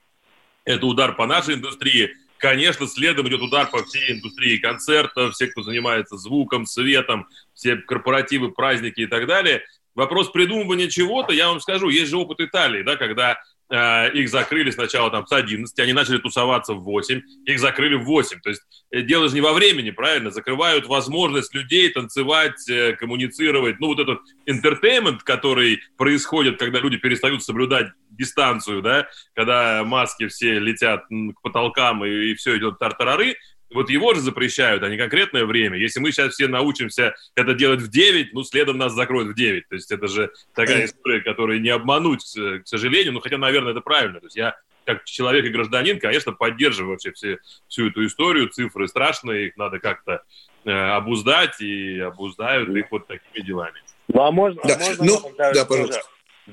это 0.65 0.85
удар 0.85 1.15
по 1.15 1.25
нашей 1.25 1.55
индустрии. 1.55 2.11
Конечно, 2.38 2.85
следом 2.85 3.29
идет 3.29 3.41
удар 3.41 3.69
по 3.69 3.81
всей 3.83 4.13
индустрии 4.13 4.57
концертов, 4.57 5.33
все, 5.33 5.47
кто 5.47 5.63
занимается 5.63 6.17
звуком, 6.17 6.65
светом, 6.65 7.27
все 7.53 7.77
корпоративы, 7.77 8.51
праздники 8.51 9.01
и 9.01 9.07
так 9.07 9.25
далее. 9.25 9.63
Вопрос 9.95 10.31
придумывания 10.31 10.89
чего-то, 10.89 11.31
я 11.33 11.47
вам 11.50 11.61
скажу, 11.61 11.88
есть 11.89 12.09
же 12.09 12.17
опыт 12.17 12.41
Италии, 12.41 12.81
да, 12.81 12.97
когда 12.97 13.39
их 13.71 14.29
закрыли 14.29 14.69
сначала 14.71 15.09
там 15.09 15.25
с 15.25 15.31
11, 15.31 15.79
они 15.79 15.93
начали 15.93 16.17
тусоваться 16.17 16.73
в 16.73 16.83
8, 16.83 17.21
их 17.45 17.59
закрыли 17.59 17.95
в 17.95 18.03
8. 18.03 18.39
То 18.41 18.49
есть 18.49 18.61
э, 18.91 19.01
дело 19.01 19.29
же 19.29 19.35
не 19.35 19.41
во 19.41 19.53
времени, 19.53 19.91
правильно? 19.91 20.29
Закрывают 20.29 20.87
возможность 20.87 21.53
людей 21.55 21.89
танцевать, 21.89 22.69
э, 22.69 22.93
коммуницировать. 22.93 23.79
Ну, 23.79 23.87
вот 23.87 23.99
этот 23.99 24.19
интертеймент, 24.45 25.23
который 25.23 25.81
происходит, 25.97 26.59
когда 26.59 26.79
люди 26.79 26.97
перестают 26.97 27.43
соблюдать 27.43 27.87
дистанцию, 28.09 28.81
да, 28.81 29.07
когда 29.33 29.83
маски 29.83 30.27
все 30.27 30.59
летят 30.59 31.05
к 31.07 31.41
потолкам 31.41 32.03
и, 32.05 32.31
и 32.31 32.35
все 32.35 32.57
идет 32.57 32.77
тартарары, 32.77 33.37
вот 33.73 33.89
его 33.89 34.13
же 34.13 34.21
запрещают, 34.21 34.83
а 34.83 34.89
не 34.89 34.97
конкретное 34.97 35.45
время. 35.45 35.77
Если 35.77 35.99
мы 35.99 36.11
сейчас 36.11 36.33
все 36.33 36.47
научимся 36.47 37.15
это 37.35 37.53
делать 37.53 37.81
в 37.81 37.89
9, 37.89 38.33
ну, 38.33 38.43
следом 38.43 38.77
нас 38.77 38.93
закроют 38.93 39.29
в 39.29 39.33
9. 39.33 39.67
То 39.69 39.75
есть 39.75 39.91
это 39.91 40.07
же 40.07 40.31
такая 40.53 40.85
история, 40.85 41.22
которую 41.22 41.61
не 41.61 41.69
обмануть, 41.69 42.24
к 42.24 42.65
сожалению. 42.65 43.13
Ну, 43.13 43.22
хотя, 43.22 43.37
наверное, 43.37 43.72
это 43.72 43.81
правильно. 43.81 44.19
То 44.19 44.25
есть 44.25 44.35
я 44.35 44.55
как 44.85 45.03
человек 45.05 45.46
и 45.46 45.50
гражданин, 45.50 46.00
конечно, 46.00 46.31
поддерживаю 46.31 46.91
вообще 46.91 47.11
все, 47.11 47.37
всю 47.67 47.89
эту 47.89 48.05
историю. 48.05 48.50
Цифры 48.50 48.87
страшные, 48.87 49.48
их 49.48 49.57
надо 49.57 49.79
как-то 49.79 50.24
э, 50.65 50.72
обуздать, 50.72 51.61
и 51.61 52.00
обуздают 52.00 52.69
их 52.69 52.85
вот 52.91 53.07
такими 53.07 53.46
делами. 53.46 53.79
Ну, 54.07 54.22
а 54.24 54.31
можно... 54.31 54.59
Да, 54.63 54.75
а 54.75 54.79
можно 54.79 55.05
ну, 55.05 55.33
да, 55.37 55.65
пожалуйста. 55.65 56.01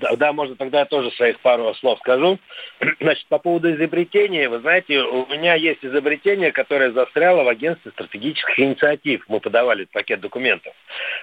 Да, 0.01 0.17
да, 0.17 0.33
можно 0.33 0.57
тогда 0.57 0.81
я 0.81 0.85
тоже 0.85 1.11
своих 1.13 1.41
пару 1.41 1.75
слов 1.75 1.99
скажу. 2.01 2.39
Значит, 3.01 3.27
по 3.29 3.39
поводу 3.39 3.75
изобретения, 3.75 4.49
вы 4.49 4.61
знаете, 4.61 5.01
у 5.01 5.27
меня 5.27 5.55
есть 5.55 5.85
изобретение, 5.85 6.53
которое 6.53 6.93
застряло 6.93 7.43
в 7.43 7.49
агентстве 7.49 7.91
стратегических 7.93 8.59
инициатив. 8.59 9.25
Мы 9.29 9.41
подавали 9.41 9.85
пакет 9.85 10.21
документов. 10.21 10.73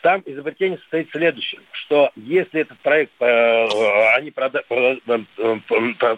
Там 0.01 0.21
изобретение 0.25 0.77
состоит 0.79 1.09
в 1.09 1.11
следующем, 1.11 1.59
что 1.71 2.11
если 2.15 2.61
этот 2.61 2.77
проект 2.79 3.11
э, 3.19 3.67
они 4.15 4.31
прода- 4.31 4.63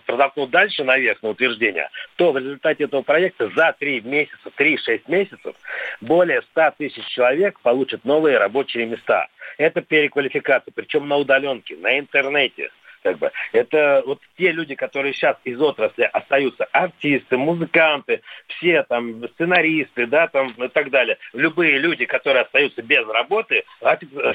продохнут 0.05 0.49
дальше 0.49 0.83
наверх 0.83 1.21
на 1.21 1.29
утверждение, 1.29 1.89
то 2.15 2.31
в 2.31 2.37
результате 2.37 2.85
этого 2.85 3.01
проекта 3.01 3.49
за 3.55 3.75
3 3.77 4.01
месяца, 4.01 4.51
3-6 4.57 5.01
месяцев 5.07 5.55
более 6.01 6.41
100 6.41 6.73
тысяч 6.77 7.05
человек 7.07 7.59
получат 7.61 8.03
новые 8.05 8.37
рабочие 8.37 8.85
места. 8.85 9.27
Это 9.57 9.81
переквалификация, 9.81 10.71
причем 10.73 11.07
на 11.07 11.17
удаленке, 11.17 11.75
на 11.77 11.99
интернете. 11.99 12.71
Как 13.03 13.19
бы. 13.19 13.31
Это 13.53 14.03
вот 14.05 14.19
те 14.37 14.51
люди, 14.51 14.75
которые 14.75 15.13
сейчас 15.13 15.37
из 15.43 15.61
отрасли 15.61 16.09
остаются, 16.11 16.65
артисты, 16.71 17.37
музыканты, 17.37 18.21
все 18.47 18.83
там 18.83 19.25
сценаристы, 19.29 20.07
да, 20.07 20.27
там 20.27 20.51
и 20.51 20.67
так 20.67 20.89
далее, 20.89 21.17
любые 21.31 21.77
люди, 21.77 22.05
которые 22.05 22.43
остаются 22.43 22.81
без 22.81 23.07
работы, 23.07 23.63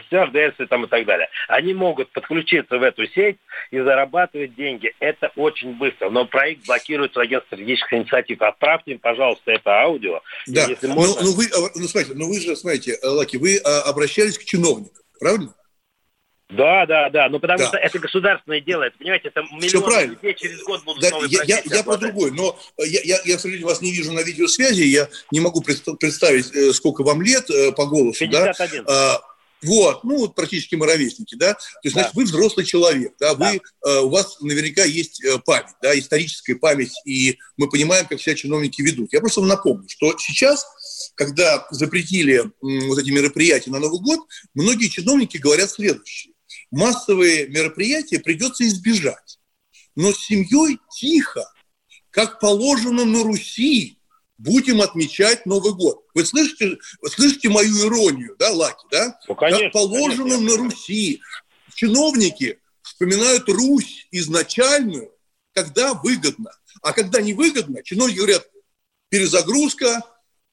стюардессы 0.07 0.67
там 0.67 0.85
и 0.85 0.89
так 0.89 1.05
далее, 1.05 1.29
они 1.49 1.75
могут 1.75 2.11
подключиться 2.13 2.79
в 2.79 2.83
эту 2.83 3.07
сеть 3.09 3.37
и 3.71 3.79
зарабатывать 3.79 4.55
деньги. 4.55 4.95
Это 5.01 5.31
очень 5.37 5.75
быстро. 5.75 6.09
Но 6.11 6.25
проект 6.25 6.67
блокируется 6.67 7.19
в 7.19 7.23
агентстве 7.23 7.59
стратегических 7.59 7.93
инициатив. 7.93 8.41
Отправьте 8.41 8.93
им, 8.93 8.99
пожалуйста, 9.01 9.53
это 9.53 9.83
аудио. 9.83 10.21
Да, 10.47 10.67
если 10.67 10.87
ну, 10.87 10.95
можно... 10.95 11.23
ну, 11.23 11.35
вы, 11.35 11.45
а, 11.47 11.71
ну, 11.75 11.87
смотрите, 11.89 12.15
ну 12.15 12.29
вы 12.29 12.41
же, 12.41 12.57
смотрите, 12.57 12.97
Лаки, 13.03 13.37
вы 13.37 13.59
а, 13.59 13.83
обращались 13.83 14.39
к 14.39 14.45
чиновникам 14.45 15.02
правильно? 15.23 15.55
Да, 16.51 16.85
да, 16.87 17.09
да. 17.11 17.29
Ну 17.29 17.41
потому 17.41 17.61
да. 17.61 17.69
что 17.69 17.77
это 17.79 17.99
государственное 17.99 18.61
дело. 18.61 18.83
Это, 18.83 18.99
понимаете, 18.99 19.29
это 19.29 19.43
миллионы 19.53 20.13
людей 20.13 20.35
через 20.35 20.63
год 20.63 20.85
будут 20.85 21.03
да, 21.03 21.11
новые 21.11 21.31
Я, 21.31 21.43
я, 21.45 21.63
я 21.65 21.83
про 21.83 21.97
другой, 21.97 22.31
но 22.33 22.59
я, 22.79 23.01
я, 23.03 23.21
я, 23.25 23.37
к 23.37 23.41
сожалению, 23.41 23.69
вас 23.69 23.81
не 23.81 23.93
вижу 23.93 24.13
на 24.13 24.21
видеосвязи. 24.21 24.83
Я 24.83 25.09
не 25.31 25.41
могу 25.41 25.63
представить, 25.63 26.55
э, 26.55 26.73
сколько 26.73 27.03
вам 27.05 27.23
лет 27.23 27.49
э, 27.51 27.73
по 27.73 27.87
голосу. 27.87 28.19
51. 28.19 28.85
Да? 28.85 29.15
А, 29.15 29.21
вот, 29.63 30.05
ну, 30.05 30.19
вот 30.19 30.35
практически 30.35 30.75
мы 30.75 30.87
ровесники, 30.87 31.37
да. 31.37 31.55
То 31.55 31.61
есть, 31.85 31.95
да. 31.95 32.03
значит, 32.03 32.17
вы 32.17 32.25
взрослый 32.25 32.67
человек, 32.67 33.15
да, 33.19 33.33
вы, 33.35 33.61
да. 33.85 33.91
Э, 33.91 34.01
у 34.01 34.11
вас 34.11 34.39
наверняка 34.41 34.85
есть 34.85 35.23
память, 35.47 35.75
да, 35.81 35.99
историческая 35.99 36.57
память, 36.57 37.01
и 37.07 37.39
мы 37.57 37.71
понимаем, 37.71 38.07
как 38.07 38.21
себя 38.21 38.35
чиновники 38.35 38.83
ведут. 38.83 39.13
Я 39.13 39.21
просто 39.21 39.41
вам 39.41 39.49
напомню, 39.49 39.89
что 39.89 40.19
сейчас 40.19 40.67
когда 41.15 41.67
запретили 41.71 42.51
вот 42.61 42.99
эти 42.99 43.11
мероприятия 43.11 43.71
на 43.71 43.79
Новый 43.79 44.01
год, 44.01 44.21
многие 44.55 44.89
чиновники 44.89 45.37
говорят 45.37 45.71
следующее. 45.71 46.35
Массовые 46.71 47.49
мероприятия 47.49 48.19
придется 48.19 48.67
избежать. 48.67 49.39
Но 49.95 50.13
с 50.13 50.19
семьей 50.19 50.79
тихо, 50.91 51.45
как 52.11 52.41
положено 52.41 53.05
на 53.05 53.23
Руси, 53.23 53.99
будем 54.39 54.81
отмечать 54.81 55.47
Новый 55.47 55.75
год. 55.75 56.05
Вы 56.15 56.25
слышите, 56.25 56.79
вы 57.01 57.11
слышите 57.11 57.49
мою 57.49 57.87
иронию, 57.87 58.35
да, 58.39 58.51
Лаки, 58.51 58.87
да? 58.91 59.19
Ну, 59.29 59.35
конечно, 59.35 59.65
как 59.65 59.73
положено 59.73 60.37
конечно. 60.37 60.57
на 60.57 60.57
Руси. 60.57 61.21
Чиновники 61.75 62.59
вспоминают 62.83 63.49
Русь 63.49 64.09
изначальную, 64.11 65.13
когда 65.55 65.95
выгодно. 65.95 66.51
А 66.83 66.93
когда 66.93 67.21
не 67.21 67.35
выгодно, 67.35 67.83
чиновники 67.83 68.17
говорят, 68.17 68.49
перезагрузка, 69.09 70.03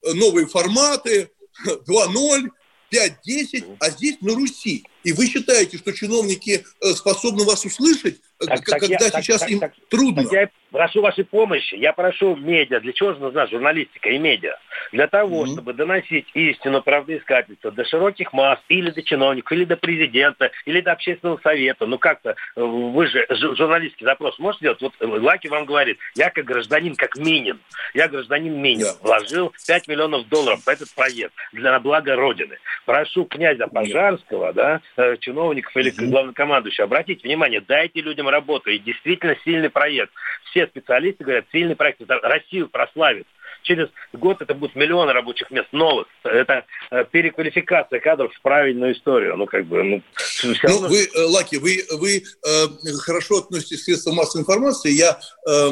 новые 0.04 0.48
форматы, 0.48 1.30
2.0, 1.66 2.50
5-10, 2.92 3.78
а 3.80 3.90
здесь 3.90 4.18
на 4.22 4.34
Руси. 4.34 4.84
И 5.04 5.14
вы 5.14 5.28
считаете, 5.28 5.78
что 5.78 5.94
чиновники 5.94 6.64
э, 6.82 6.86
способны 6.94 7.46
вас 7.46 7.64
услышать, 7.64 8.20
э, 8.42 8.46
так, 8.46 8.64
когда 8.64 9.10
так, 9.10 9.24
сейчас 9.24 9.42
так, 9.42 9.50
им 9.50 9.60
так, 9.60 9.74
трудно? 9.90 10.24
Так 10.24 10.32
я 10.32 10.50
прошу 10.72 11.02
вашей 11.02 11.24
помощи, 11.24 11.76
я 11.76 11.94
прошу 11.94 12.36
медиа. 12.36 12.80
Для 12.80 12.94
чего 12.94 13.14
же 13.14 13.20
нужна 13.20 13.48
журналистика 13.48 14.10
и 14.10 14.18
медиа? 14.18 14.58
Для 14.92 15.08
того, 15.08 15.46
mm-hmm. 15.46 15.54
чтобы 15.54 15.74
доносить 15.74 16.28
истину, 16.34 16.82
правдоискательство 16.82 17.72
до 17.72 17.86
широких 17.86 18.34
масс, 18.34 18.60
или 18.68 18.92
до 18.92 19.02
чиновников, 19.02 19.52
или 19.52 19.64
до 19.66 19.78
президента, 19.78 20.52
или 20.66 20.82
до 20.82 20.92
общественного 20.92 21.40
совета. 21.42 21.86
Ну 21.86 21.98
как-то, 21.98 22.32
э, 22.56 22.62
вы 22.62 23.08
же 23.08 23.26
журналистский 23.30 24.06
запрос 24.06 24.38
можете 24.38 24.66
делать? 24.66 24.82
Вот 24.82 24.94
Лаки 25.00 25.48
вам 25.48 25.66
говорит, 25.66 25.98
я 26.16 26.30
как 26.30 26.46
гражданин, 26.46 26.96
как 26.96 27.16
Минин, 27.18 27.60
я 27.94 28.08
гражданин 28.08 28.54
Минин, 28.62 28.88
yeah. 28.88 28.98
вложил 29.02 29.54
5 29.66 29.88
миллионов 29.88 30.28
долларов 30.28 30.62
в 30.66 30.68
этот 30.68 30.94
проект 30.94 31.34
для 31.54 31.80
блага 31.80 32.16
Родины. 32.16 32.58
Прошу 32.86 33.26
князя 33.26 33.68
Пожарского, 33.68 34.54
да, 34.54 34.82
чиновников 35.20 35.76
или 35.78 35.90
главнокомандующего. 35.90 36.86
Обратите 36.86 37.28
внимание, 37.28 37.62
дайте 37.62 38.02
людям 38.02 38.28
работу. 38.30 38.70
И 38.70 38.80
действительно 38.80 39.36
сильный 39.44 39.70
проект. 39.70 40.12
Все 40.52 40.68
специалисты 40.68 41.24
говорят, 41.24 41.46
сильный 41.52 41.76
проект. 41.76 42.02
Это 42.02 42.20
Россию 42.22 42.70
прославит. 42.70 43.28
Через 43.70 43.90
год 44.14 44.42
это 44.42 44.56
будет 44.56 44.76
миллионы 44.76 45.14
рабочих 45.14 45.52
мест 45.52 45.68
новых. 45.72 46.08
Это 46.24 46.66
э, 46.90 47.06
переквалификация 47.12 48.00
кадров 48.00 48.34
в 48.34 48.42
правильную 48.42 48.94
историю. 48.94 49.38
Ну, 49.38 49.46
как 49.46 49.68
бы, 49.68 49.84
ну, 49.84 50.02
ну 50.44 50.88
вы, 50.88 51.04
э, 51.04 51.20
Лаки, 51.26 51.58
вы, 51.58 51.86
вы 51.92 52.24
э, 52.24 52.66
хорошо 52.98 53.38
относитесь 53.38 53.82
к 53.82 53.84
средствам 53.84 54.16
массовой 54.16 54.42
информации. 54.42 54.90
Я, 54.90 55.20
э, 55.48 55.70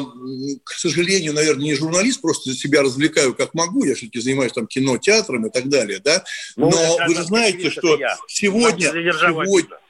к 0.62 0.70
сожалению, 0.74 1.32
наверное, 1.32 1.64
не 1.64 1.74
журналист, 1.74 2.22
просто 2.22 2.52
себя 2.52 2.82
развлекаю 2.82 3.34
как 3.34 3.52
могу. 3.52 3.84
Я 3.84 3.96
все-таки 3.96 4.20
занимаюсь 4.20 4.52
там 4.52 4.68
кино, 4.68 4.96
театром 4.98 5.46
и 5.46 5.50
так 5.50 5.68
далее, 5.68 5.98
да. 5.98 6.22
Ну, 6.54 6.70
Но 6.70 6.98
вы 7.04 7.16
же 7.16 7.24
знаете, 7.24 7.68
что 7.68 7.98
сегодня... 8.28 8.90
сегодня 8.92 9.82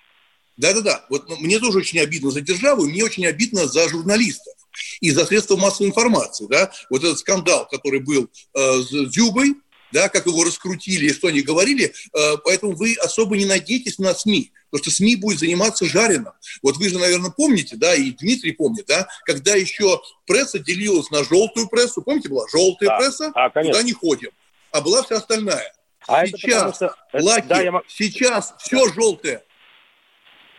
да-да-да. 0.59 1.07
Вот 1.09 1.29
мне 1.41 1.59
тоже 1.59 1.79
очень 1.79 2.01
обидно 2.01 2.31
за 2.31 2.41
державу, 2.41 2.85
мне 2.85 3.05
очень 3.05 3.27
обидно 3.27 3.67
за 3.67 3.89
журналистов 3.89 4.53
и 5.01 5.11
за 5.11 5.25
средства 5.25 5.57
массовой 5.57 5.89
информации. 5.89 6.47
Да? 6.51 6.71
Вот 6.91 7.03
этот 7.05 7.19
скандал, 7.19 7.67
который 7.69 8.01
был 8.01 8.29
э, 8.55 8.81
с 8.81 8.91
Дзюбой, 9.11 9.55
да, 9.93 10.09
как 10.09 10.27
его 10.27 10.45
раскрутили 10.45 11.07
и 11.07 11.13
что 11.13 11.29
они 11.29 11.41
говорили, 11.41 11.95
э, 12.15 12.37
поэтому 12.45 12.73
вы 12.75 12.95
особо 12.95 13.37
не 13.37 13.47
надейтесь 13.47 13.99
на 13.99 14.15
СМИ, 14.15 14.53
потому 14.71 14.85
что 14.85 14.97
СМИ 14.97 15.17
будет 15.17 15.39
заниматься 15.39 15.87
жареным. 15.87 16.33
Вот 16.63 16.77
вы 16.77 16.89
же, 16.89 16.99
наверное, 16.99 17.31
помните, 17.31 17.77
да, 17.77 17.95
и 17.95 18.11
Дмитрий 18.11 18.53
помнит, 18.53 18.87
да, 18.87 19.09
когда 19.25 19.55
еще 19.55 20.03
пресса 20.27 20.59
делилась 20.59 21.11
на 21.11 21.25
желтую 21.25 21.69
прессу, 21.69 22.03
помните, 22.03 22.29
была 22.29 22.47
желтая 22.51 22.91
да. 22.91 22.99
пресса, 22.99 23.33
а, 23.35 23.49
туда 23.49 23.83
не 23.83 23.93
ходим, 23.93 24.31
а 24.73 24.81
была 24.81 25.03
вся 25.05 25.17
остальная. 25.17 25.73
А 26.07 26.27
сейчас, 26.27 26.43
это 26.43 26.49
потому, 26.49 26.73
что... 26.73 26.95
Лаки, 27.13 27.47
да, 27.49 27.61
я... 27.61 27.83
сейчас 27.89 28.55
все 28.59 28.89
желтое, 28.93 29.43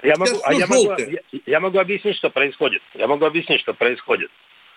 я 0.03 0.15
могу, 0.17 0.39
а 0.43 0.53
я, 0.53 0.67
могу, 0.67 0.93
я, 0.97 1.19
я 1.45 1.59
могу 1.59 1.79
объяснить, 1.79 2.15
что 2.15 2.29
происходит. 2.29 2.81
Я 2.93 3.07
могу 3.07 3.25
объяснить, 3.25 3.61
что 3.61 3.73
происходит. 3.73 4.31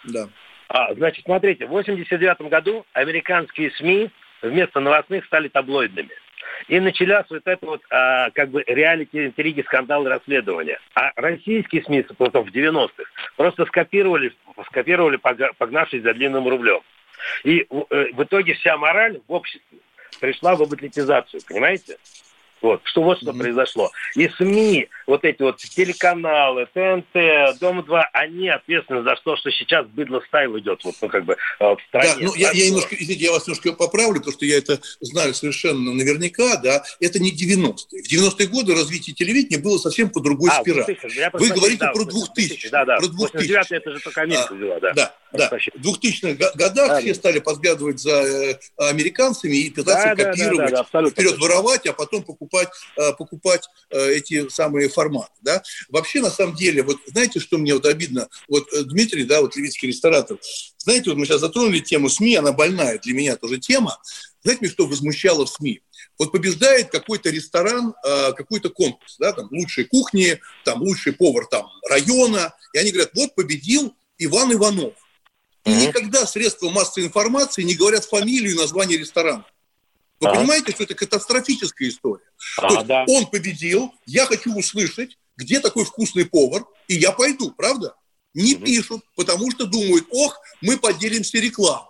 Да. 0.04 0.28
А, 0.68 0.94
значит, 0.94 1.24
смотрите, 1.24 1.66
в 1.66 1.70
89 1.70 2.40
году 2.42 2.86
американские 2.92 3.70
СМИ 3.72 4.10
вместо 4.40 4.80
новостных 4.80 5.24
стали 5.26 5.48
таблоидными. 5.48 6.10
И 6.68 6.80
началась 6.80 7.26
вот 7.30 7.42
это 7.44 7.66
вот 7.66 7.82
а, 7.90 8.30
как 8.30 8.50
бы 8.50 8.62
реалити, 8.66 9.26
интриги, 9.26 9.62
скандалы, 9.62 10.08
расследования. 10.08 10.78
А 10.94 11.12
российские 11.16 11.82
СМИ 11.82 12.06
потом 12.16 12.44
в 12.44 12.54
90-х 12.54 13.04
просто 13.36 13.66
скопировали, 13.66 14.32
скопировали, 14.66 15.16
погнавшись 15.16 16.02
за 16.02 16.14
длинным 16.14 16.48
рублем. 16.48 16.80
И 17.44 17.60
э, 17.60 18.06
в 18.12 18.22
итоге 18.22 18.54
вся 18.54 18.76
мораль 18.76 19.20
в 19.26 19.32
обществе 19.32 19.78
пришла 20.20 20.56
в 20.56 20.62
аблетизацию, 20.62 21.40
понимаете? 21.46 21.96
Вот, 22.62 22.80
что 22.84 23.02
вот 23.02 23.18
что 23.18 23.32
произошло. 23.32 23.90
И 24.14 24.28
СМИ, 24.28 24.88
вот 25.08 25.24
эти 25.24 25.42
вот 25.42 25.58
телеканалы, 25.58 26.66
ТНТ, 26.66 27.58
Дом-2, 27.60 28.02
они 28.12 28.48
ответственны 28.48 29.02
за 29.02 29.16
то, 29.22 29.36
что 29.36 29.50
сейчас 29.50 29.86
быдло 29.86 30.22
стайл 30.28 30.56
идет, 30.58 30.82
вот, 30.84 30.94
ну, 31.02 31.08
как 31.08 31.24
бы, 31.24 31.36
э, 31.58 31.64
в 31.64 31.78
стране. 31.88 32.14
Да, 32.14 32.20
ну, 32.20 32.34
я, 32.36 32.52
я 32.52 32.68
немножко, 32.68 32.94
извините, 32.94 33.24
я 33.24 33.32
вас 33.32 33.46
немножко 33.46 33.72
поправлю, 33.72 34.20
потому 34.20 34.32
что 34.34 34.46
я 34.46 34.58
это 34.58 34.80
знаю 35.00 35.34
совершенно 35.34 35.92
наверняка, 35.92 36.56
да, 36.56 36.84
это 37.00 37.18
не 37.18 37.32
90-е. 37.32 38.02
В 38.02 38.12
90-е 38.12 38.46
годы 38.46 38.74
развитие 38.74 39.14
телевидения 39.14 39.60
было 39.60 39.78
совсем 39.78 40.08
по 40.10 40.20
другой 40.20 40.50
а, 40.50 40.60
спирали. 40.60 40.96
Вы 41.32 41.48
говорите 41.48 41.80
да, 41.80 41.92
про 41.92 42.04
2000 42.04 42.70
Да, 42.70 42.84
да, 42.84 42.96
про 42.98 43.08
2000 43.08 43.74
это 43.74 43.90
же 43.90 44.00
только 44.00 44.20
Америка 44.20 44.48
а, 44.50 44.54
взяла, 44.54 44.80
да. 44.80 44.92
Да, 44.94 45.14
да. 45.32 45.48
В 45.48 45.86
2000-х 45.86 46.52
годах 46.54 46.88
да, 46.88 47.00
все 47.00 47.14
стали 47.14 47.40
подглядывать 47.40 47.98
за 47.98 48.10
э, 48.10 48.58
американцами 48.76 49.56
и 49.56 49.70
пытаться 49.70 50.14
да, 50.14 50.24
копировать, 50.24 50.70
да, 50.70 50.86
да, 50.92 51.00
да, 51.02 51.10
вперед 51.10 51.38
воровать, 51.38 51.86
а 51.86 51.92
потом 51.92 52.22
покупать, 52.22 52.51
э, 52.60 53.12
покупать 53.12 53.68
э, 53.90 54.12
эти 54.12 54.48
самые 54.48 54.88
форматы. 54.88 55.32
Да? 55.40 55.62
Вообще, 55.88 56.20
на 56.20 56.30
самом 56.30 56.54
деле, 56.54 56.82
вот 56.82 56.98
знаете, 57.06 57.40
что 57.40 57.58
мне 57.58 57.74
вот 57.74 57.86
обидно? 57.86 58.28
Вот 58.48 58.68
Дмитрий, 58.88 59.24
да, 59.24 59.40
вот 59.40 59.56
левицкий 59.56 59.88
ресторатор, 59.88 60.38
знаете, 60.78 61.10
вот 61.10 61.18
мы 61.18 61.26
сейчас 61.26 61.40
затронули 61.40 61.80
тему 61.80 62.08
СМИ, 62.08 62.36
она 62.36 62.52
больная 62.52 62.98
для 62.98 63.14
меня 63.14 63.36
тоже 63.36 63.58
тема. 63.58 63.98
Знаете, 64.42 64.68
что 64.68 64.86
возмущало 64.86 65.46
в 65.46 65.50
СМИ? 65.50 65.80
Вот 66.18 66.32
побеждает 66.32 66.90
какой-то 66.90 67.30
ресторан, 67.30 67.94
какой-то 68.02 68.68
конкурс, 68.70 69.16
да, 69.18 69.32
там 69.32 69.48
лучшие 69.50 69.86
кухни, 69.86 70.40
там 70.64 70.82
лучший 70.82 71.12
повар 71.12 71.46
там 71.46 71.66
района, 71.88 72.52
и 72.72 72.78
они 72.78 72.90
говорят, 72.90 73.12
вот 73.14 73.34
победил 73.34 73.94
Иван 74.18 74.52
Иванов. 74.52 74.94
И 75.64 75.70
mm-hmm. 75.70 75.86
никогда 75.86 76.26
средства 76.26 76.70
массовой 76.70 77.06
информации 77.06 77.62
не 77.62 77.74
говорят 77.74 78.04
фамилию 78.04 78.52
и 78.52 78.58
название 78.58 78.98
ресторана. 78.98 79.46
Вы 80.22 80.28
а 80.28 80.34
понимаете, 80.34 80.72
что 80.72 80.84
это 80.84 80.94
катастрофическая 80.94 81.88
история? 81.88 82.24
А, 82.58 82.68
То 82.68 82.74
есть 82.74 82.86
да. 82.86 83.04
он 83.08 83.26
победил, 83.26 83.92
я 84.06 84.24
хочу 84.26 84.56
услышать, 84.56 85.18
где 85.36 85.58
такой 85.58 85.84
вкусный 85.84 86.26
повар, 86.26 86.64
и 86.86 86.94
я 86.94 87.10
пойду, 87.10 87.50
правда? 87.50 87.96
Не 88.32 88.54
угу. 88.54 88.64
пишут, 88.64 89.02
потому 89.16 89.50
что 89.50 89.66
думают, 89.66 90.06
ох, 90.10 90.38
мы 90.60 90.78
поделимся 90.78 91.38
рекламой. 91.38 91.88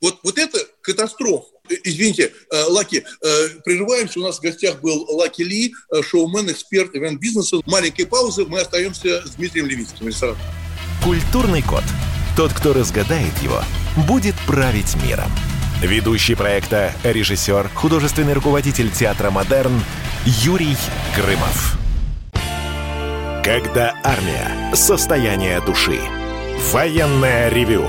Вот, 0.00 0.18
вот 0.24 0.38
это 0.38 0.58
катастрофа. 0.80 1.46
Э, 1.68 1.74
извините, 1.84 2.32
э, 2.50 2.62
Лаки, 2.64 3.04
э, 3.22 3.48
прерываемся. 3.64 4.18
У 4.18 4.22
нас 4.22 4.38
в 4.38 4.42
гостях 4.42 4.80
был 4.80 5.06
Лаки 5.10 5.42
Ли, 5.42 5.74
шоумен, 6.02 6.50
эксперт 6.50 6.94
ивент-бизнеса. 6.96 7.58
Маленькая 7.66 8.06
пауза, 8.06 8.46
мы 8.46 8.60
остаемся 8.60 9.26
с 9.26 9.32
Дмитрием 9.32 9.66
Левицким. 9.66 10.10
Культурный 11.04 11.62
код. 11.62 11.84
Тот, 12.34 12.52
кто 12.52 12.72
разгадает 12.72 13.36
его, 13.42 13.62
будет 14.08 14.34
править 14.46 14.96
миром. 15.04 15.30
Ведущий 15.82 16.36
проекта, 16.36 16.92
режиссер, 17.02 17.68
художественный 17.74 18.34
руководитель 18.34 18.88
театра 18.88 19.32
«Модерн» 19.32 19.82
Юрий 20.24 20.76
Грымов. 21.16 21.76
Когда 23.42 23.92
армия. 24.04 24.72
Состояние 24.74 25.60
души. 25.60 25.98
Военное 26.70 27.48
ревю 27.48 27.88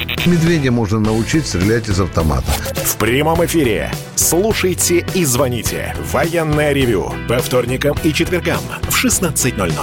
Медведя 0.27 0.71
можно 0.71 0.99
научить 0.99 1.47
стрелять 1.47 1.89
из 1.89 1.99
автомата. 1.99 2.51
В 2.75 2.95
прямом 2.97 3.43
эфире. 3.45 3.91
Слушайте 4.15 5.03
и 5.15 5.25
звоните. 5.25 5.95
Военное 6.11 6.73
ревю. 6.73 7.11
По 7.27 7.39
вторникам 7.39 7.97
и 8.03 8.13
четвергам 8.13 8.61
в 8.83 9.03
16.00. 9.03 9.73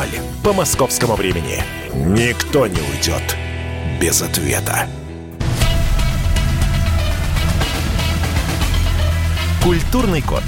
По 0.45 0.53
московскому 0.53 1.17
времени. 1.17 1.61
Никто 1.93 2.69
не 2.69 2.79
уйдет 2.79 3.37
без 4.01 4.23
ответа. 4.23 4.87
Культурный 9.65 10.23
код. 10.23 10.45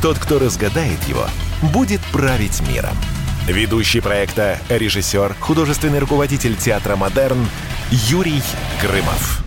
Тот, 0.00 0.18
кто 0.18 0.38
разгадает 0.38 1.02
его, 1.06 1.26
будет 1.60 2.00
править 2.12 2.62
миром. 2.66 2.96
Ведущий 3.46 4.00
проекта, 4.00 4.58
режиссер, 4.70 5.36
художественный 5.38 5.98
руководитель 5.98 6.56
театра 6.56 6.96
«Модерн» 6.96 7.46
Юрий 7.90 8.42
Грымов. 8.80 9.44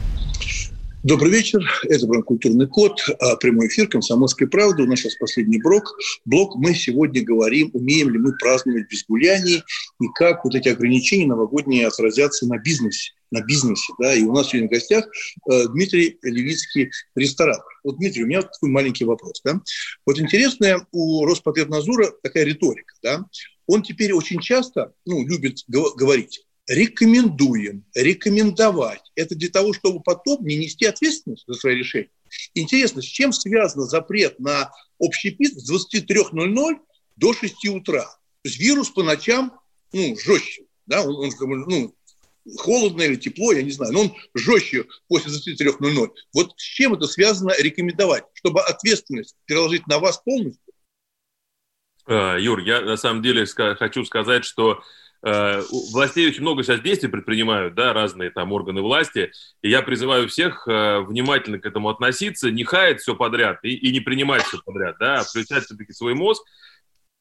Добрый 1.04 1.32
вечер. 1.32 1.60
Это 1.84 2.06
был 2.06 2.22
«Культурный 2.24 2.68
код», 2.68 3.00
а, 3.20 3.36
прямой 3.38 3.68
эфир 3.68 3.88
«Комсомольской 3.88 4.48
правды». 4.48 4.84
У 4.84 4.86
нас 4.86 5.00
сейчас 5.00 5.16
последний 5.16 5.60
блок. 5.60 5.98
блок. 6.26 6.56
Мы 6.56 6.76
сегодня 6.76 7.24
говорим, 7.24 7.72
умеем 7.74 8.10
ли 8.10 8.20
мы 8.20 8.34
праздновать 8.38 8.88
без 8.90 9.06
гуляний 9.06 9.64
и 10.02 10.06
как 10.16 10.44
вот 10.46 10.56
эти 10.56 10.70
ограничения 10.70 11.26
новогодние 11.26 11.88
отразятся 11.88 12.46
на 12.48 12.58
бизнесе 12.58 13.14
на 13.30 13.42
бизнесе, 13.42 13.92
да, 14.00 14.14
и 14.14 14.24
у 14.24 14.32
нас 14.32 14.48
сегодня 14.48 14.70
в 14.70 14.72
гостях 14.72 15.06
э, 15.52 15.68
Дмитрий 15.68 16.18
Левицкий, 16.22 16.92
ресторатор. 17.14 17.66
Вот, 17.84 17.98
Дмитрий, 17.98 18.24
у 18.24 18.28
меня 18.28 18.42
такой 18.42 18.70
маленький 18.70 19.04
вопрос, 19.04 19.42
да. 19.44 19.60
Вот 20.06 20.18
интересная 20.18 20.88
у 20.94 21.26
Роспотребнадзора 21.26 22.14
такая 22.24 22.46
риторика, 22.46 22.94
да. 23.04 23.26
Он 23.66 23.84
теперь 23.84 24.14
очень 24.14 24.40
часто, 24.40 24.94
ну, 25.06 25.28
любит 25.28 25.66
говорить, 25.68 26.47
рекомендуем, 26.68 27.86
рекомендовать. 27.96 29.12
Это 29.16 29.36
для 29.36 29.50
того, 29.50 29.74
чтобы 29.74 30.02
потом 30.02 30.46
не 30.46 30.58
нести 30.58 30.86
ответственность 30.86 31.46
за 31.48 31.54
свои 31.54 31.76
решения. 31.76 32.10
Интересно, 32.54 33.02
с 33.02 33.06
чем 33.06 33.32
связан 33.32 33.84
запрет 33.84 34.40
на 34.40 34.72
общий 34.98 35.32
пит 35.32 35.54
с 35.58 35.72
23.00 35.72 36.76
до 37.16 37.34
6 37.34 37.66
утра? 37.70 38.04
То 38.04 38.50
есть 38.50 38.60
вирус 38.60 38.90
по 38.90 39.04
ночам 39.04 39.60
ну, 39.94 40.18
жестче. 40.20 40.66
Да? 40.86 41.04
Он, 41.04 41.16
он, 41.16 41.66
ну, 41.68 41.96
холодно 42.58 43.02
или 43.02 43.16
тепло, 43.16 43.54
я 43.54 43.64
не 43.64 43.72
знаю, 43.72 43.94
но 43.94 44.02
он 44.02 44.14
жестче 44.34 44.86
после 45.08 45.32
23.00. 45.32 46.10
Вот 46.34 46.54
с 46.58 46.64
чем 46.64 46.94
это 46.94 47.08
связано 47.08 47.54
рекомендовать? 47.58 48.26
Чтобы 48.34 48.62
ответственность 48.62 49.36
переложить 49.46 49.88
на 49.88 50.00
вас 50.00 50.18
полностью? 50.18 50.62
А, 52.06 52.38
Юр, 52.38 52.60
я 52.60 52.82
на 52.82 52.98
самом 52.98 53.22
деле 53.22 53.46
хочу 53.46 54.04
сказать, 54.04 54.44
что 54.44 54.82
Э, 54.82 55.07
властей 55.22 56.28
очень 56.28 56.42
много 56.42 56.64
сейчас 56.64 56.80
действий 56.82 57.10
предпринимают, 57.10 57.74
да, 57.74 57.94
разные 57.94 58.30
там 58.30 58.52
органы 58.52 58.82
власти, 58.82 59.32
и 59.62 59.70
я 59.70 59.82
призываю 59.82 60.28
всех 60.28 60.68
э, 60.68 61.00
внимательно 61.00 61.60
к 61.60 61.66
этому 61.66 61.90
относиться, 61.90 62.52
не 62.52 62.64
хаять 62.64 63.02
все 63.02 63.16
подряд 63.16 63.60
и, 63.64 63.76
и 63.76 63.92
не 63.92 64.00
принимать 64.00 64.44
все 64.44 64.60
подряд, 64.64 64.98
да, 65.00 65.20
а 65.20 65.24
включать 65.24 65.66
все-таки 65.66 65.92
свой 65.92 66.14
мозг, 66.14 66.44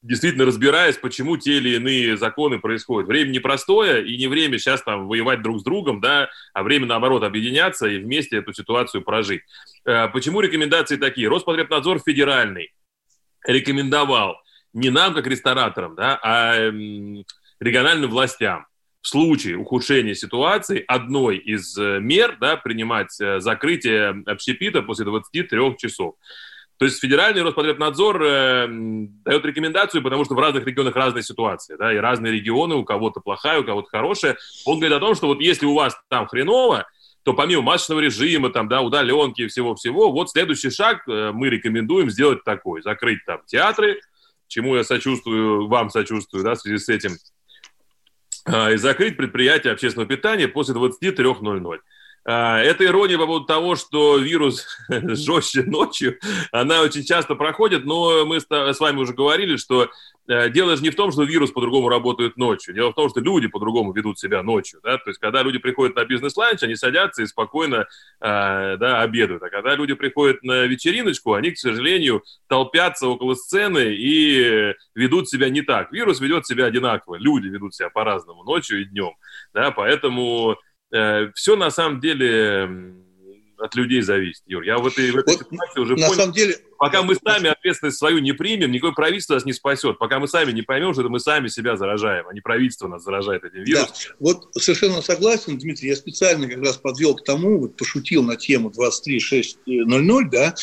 действительно 0.02 0.44
разбираясь, 0.44 0.96
почему 0.96 1.36
те 1.36 1.56
или 1.56 1.76
иные 1.76 2.16
законы 2.16 2.58
происходят. 2.58 3.08
Время 3.08 3.30
непростое, 3.30 4.06
и 4.06 4.16
не 4.18 4.28
время 4.28 4.58
сейчас 4.58 4.82
там 4.82 5.08
воевать 5.08 5.42
друг 5.42 5.60
с 5.60 5.62
другом, 5.62 6.00
да, 6.00 6.28
а 6.52 6.62
время, 6.62 6.86
наоборот, 6.86 7.22
объединяться 7.22 7.86
и 7.86 7.98
вместе 7.98 8.36
эту 8.38 8.52
ситуацию 8.52 9.02
прожить. 9.02 9.42
Э, 9.84 10.08
почему 10.08 10.40
рекомендации 10.40 10.96
такие? 10.96 11.28
Роспотребнадзор 11.28 12.00
федеральный 12.00 12.72
рекомендовал 13.44 14.36
не 14.72 14.90
нам, 14.90 15.14
как 15.14 15.26
рестораторам, 15.26 15.94
да, 15.94 16.20
а 16.22 16.70
региональным 17.60 18.10
властям 18.10 18.66
в 19.00 19.08
случае 19.08 19.56
ухудшения 19.56 20.14
ситуации 20.14 20.84
одной 20.86 21.36
из 21.36 21.78
э, 21.78 22.00
мер 22.00 22.36
да, 22.40 22.56
принимать 22.56 23.20
э, 23.20 23.40
закрытие 23.40 24.22
общепита 24.26 24.82
после 24.82 25.04
23 25.04 25.76
часов. 25.78 26.16
То 26.78 26.84
есть 26.84 27.00
федеральный 27.00 27.42
Роспотребнадзор 27.42 28.22
э, 28.22 28.66
дает 28.68 29.44
рекомендацию, 29.46 30.02
потому 30.02 30.24
что 30.24 30.34
в 30.34 30.38
разных 30.38 30.66
регионах 30.66 30.94
разные 30.94 31.22
ситуации, 31.22 31.76
да, 31.78 31.94
и 31.94 31.96
разные 31.96 32.32
регионы, 32.32 32.74
у 32.74 32.84
кого-то 32.84 33.20
плохая, 33.20 33.60
у 33.60 33.64
кого-то 33.64 33.88
хорошая. 33.88 34.36
Он 34.66 34.78
говорит 34.78 34.96
о 34.96 35.00
том, 35.00 35.14
что 35.14 35.28
вот 35.28 35.40
если 35.40 35.64
у 35.64 35.74
вас 35.74 35.96
там 36.08 36.26
хреново, 36.26 36.86
то 37.22 37.32
помимо 37.32 37.62
масочного 37.62 38.00
режима, 38.00 38.50
там, 38.50 38.68
да, 38.68 38.82
удаленки 38.82 39.42
и 39.42 39.46
всего-всего, 39.46 40.12
вот 40.12 40.30
следующий 40.30 40.70
шаг 40.70 41.08
э, 41.08 41.30
мы 41.32 41.48
рекомендуем 41.48 42.10
сделать 42.10 42.44
такой. 42.44 42.82
Закрыть 42.82 43.24
там 43.24 43.40
театры, 43.46 44.00
чему 44.46 44.76
я 44.76 44.84
сочувствую, 44.84 45.68
вам 45.68 45.90
сочувствую, 45.90 46.44
да, 46.44 46.54
в 46.54 46.58
связи 46.58 46.78
с 46.78 46.88
этим 46.88 47.12
и 48.46 48.76
закрыть 48.76 49.16
предприятие 49.16 49.72
общественного 49.72 50.08
питания 50.08 50.48
после 50.48 50.74
23.00. 50.74 51.78
А, 52.28 52.58
это 52.58 52.84
ирония 52.84 53.18
по 53.18 53.26
поводу 53.26 53.46
того, 53.46 53.76
что 53.76 54.18
вирус 54.18 54.66
жестче 54.88 55.62
ночью, 55.62 56.18
она 56.50 56.82
очень 56.82 57.04
часто 57.04 57.36
проходит, 57.36 57.84
но 57.84 58.26
мы 58.26 58.40
с 58.40 58.80
вами 58.80 58.98
уже 58.98 59.14
говорили, 59.14 59.56
что 59.56 59.88
Э, 60.28 60.50
дело 60.50 60.76
же 60.76 60.82
не 60.82 60.90
в 60.90 60.96
том, 60.96 61.12
что 61.12 61.22
вирус 61.22 61.52
по-другому 61.52 61.88
работает 61.88 62.36
ночью. 62.36 62.74
Дело 62.74 62.90
в 62.90 62.94
том, 62.94 63.08
что 63.08 63.20
люди 63.20 63.46
по-другому 63.46 63.92
ведут 63.92 64.18
себя 64.18 64.42
ночью. 64.42 64.80
Да? 64.82 64.98
То 64.98 65.10
есть, 65.10 65.20
когда 65.20 65.42
люди 65.42 65.58
приходят 65.58 65.94
на 65.96 66.04
бизнес-ланч, 66.04 66.62
они 66.62 66.74
садятся 66.74 67.22
и 67.22 67.26
спокойно 67.26 67.86
э, 68.20 68.76
да, 68.76 69.02
обедают. 69.02 69.42
А 69.42 69.50
когда 69.50 69.74
люди 69.76 69.94
приходят 69.94 70.42
на 70.42 70.64
вечериночку, 70.64 71.34
они, 71.34 71.52
к 71.52 71.58
сожалению, 71.58 72.24
толпятся 72.48 73.06
около 73.06 73.34
сцены 73.34 73.94
и 73.94 74.74
ведут 74.94 75.28
себя 75.28 75.48
не 75.48 75.62
так. 75.62 75.92
Вирус 75.92 76.20
ведет 76.20 76.46
себя 76.46 76.66
одинаково. 76.66 77.16
Люди 77.16 77.46
ведут 77.46 77.74
себя 77.74 77.90
по-разному 77.90 78.42
ночью 78.42 78.80
и 78.80 78.84
днем. 78.84 79.12
Да? 79.54 79.70
Поэтому 79.70 80.56
э, 80.92 81.30
все 81.34 81.56
на 81.56 81.70
самом 81.70 82.00
деле 82.00 82.94
от 83.58 83.74
людей 83.74 84.02
зависит, 84.02 84.42
Юр. 84.46 84.62
Я 84.62 84.78
в 84.78 84.86
этой, 84.86 85.10
в 85.10 85.16
этой 85.16 85.36
вот, 85.36 85.48
ситуации 85.50 85.80
уже 85.80 85.94
на 85.96 86.06
понял, 86.06 86.20
самом 86.20 86.32
деле, 86.32 86.56
пока 86.78 87.02
мы 87.02 87.14
сами 87.14 87.48
ответственность 87.48 87.98
свою 87.98 88.18
не 88.18 88.32
примем, 88.32 88.70
никакое 88.70 88.92
правительство 88.92 89.34
нас 89.34 89.44
не 89.44 89.52
спасет. 89.52 89.98
Пока 89.98 90.18
мы 90.18 90.28
сами 90.28 90.52
не 90.52 90.62
поймем, 90.62 90.92
что 90.92 91.02
это 91.02 91.10
мы 91.10 91.20
сами 91.20 91.48
себя 91.48 91.76
заражаем, 91.76 92.26
а 92.28 92.34
не 92.34 92.40
правительство 92.40 92.88
нас 92.88 93.02
заражает 93.02 93.44
этим 93.44 93.62
вирусом. 93.64 93.88
Да, 93.88 94.14
вот 94.20 94.48
совершенно 94.54 95.00
согласен, 95.02 95.58
Дмитрий. 95.58 95.88
Я 95.88 95.96
специально 95.96 96.48
как 96.48 96.62
раз 96.62 96.76
подвел 96.76 97.14
к 97.16 97.24
тому, 97.24 97.60
вот 97.60 97.76
пошутил 97.76 98.22
на 98.22 98.36
тему 98.36 98.70
23.6.00, 98.70 100.28
да, 100.30 100.54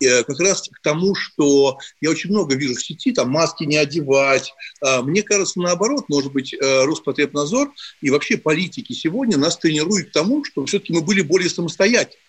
как 0.00 0.40
раз 0.40 0.68
к 0.68 0.80
тому, 0.82 1.14
что 1.14 1.78
я 2.00 2.10
очень 2.10 2.30
много 2.30 2.54
вижу 2.56 2.74
в 2.74 2.82
сети, 2.82 3.12
там 3.12 3.30
маски 3.30 3.64
не 3.64 3.76
одевать. 3.76 4.54
А, 4.80 5.02
мне 5.02 5.22
кажется, 5.22 5.60
наоборот, 5.60 6.04
может 6.08 6.32
быть, 6.32 6.54
э, 6.54 6.84
Роспотребнадзор 6.84 7.72
и 8.00 8.10
вообще 8.10 8.36
политики 8.36 8.92
сегодня 8.92 9.36
нас 9.36 9.58
тренируют 9.58 10.10
к 10.10 10.12
тому, 10.12 10.44
что 10.44 10.64
все-таки 10.64 10.92
мы 10.92 11.02
были 11.02 11.22
более 11.22 11.50
самостоятельны. 11.50 12.20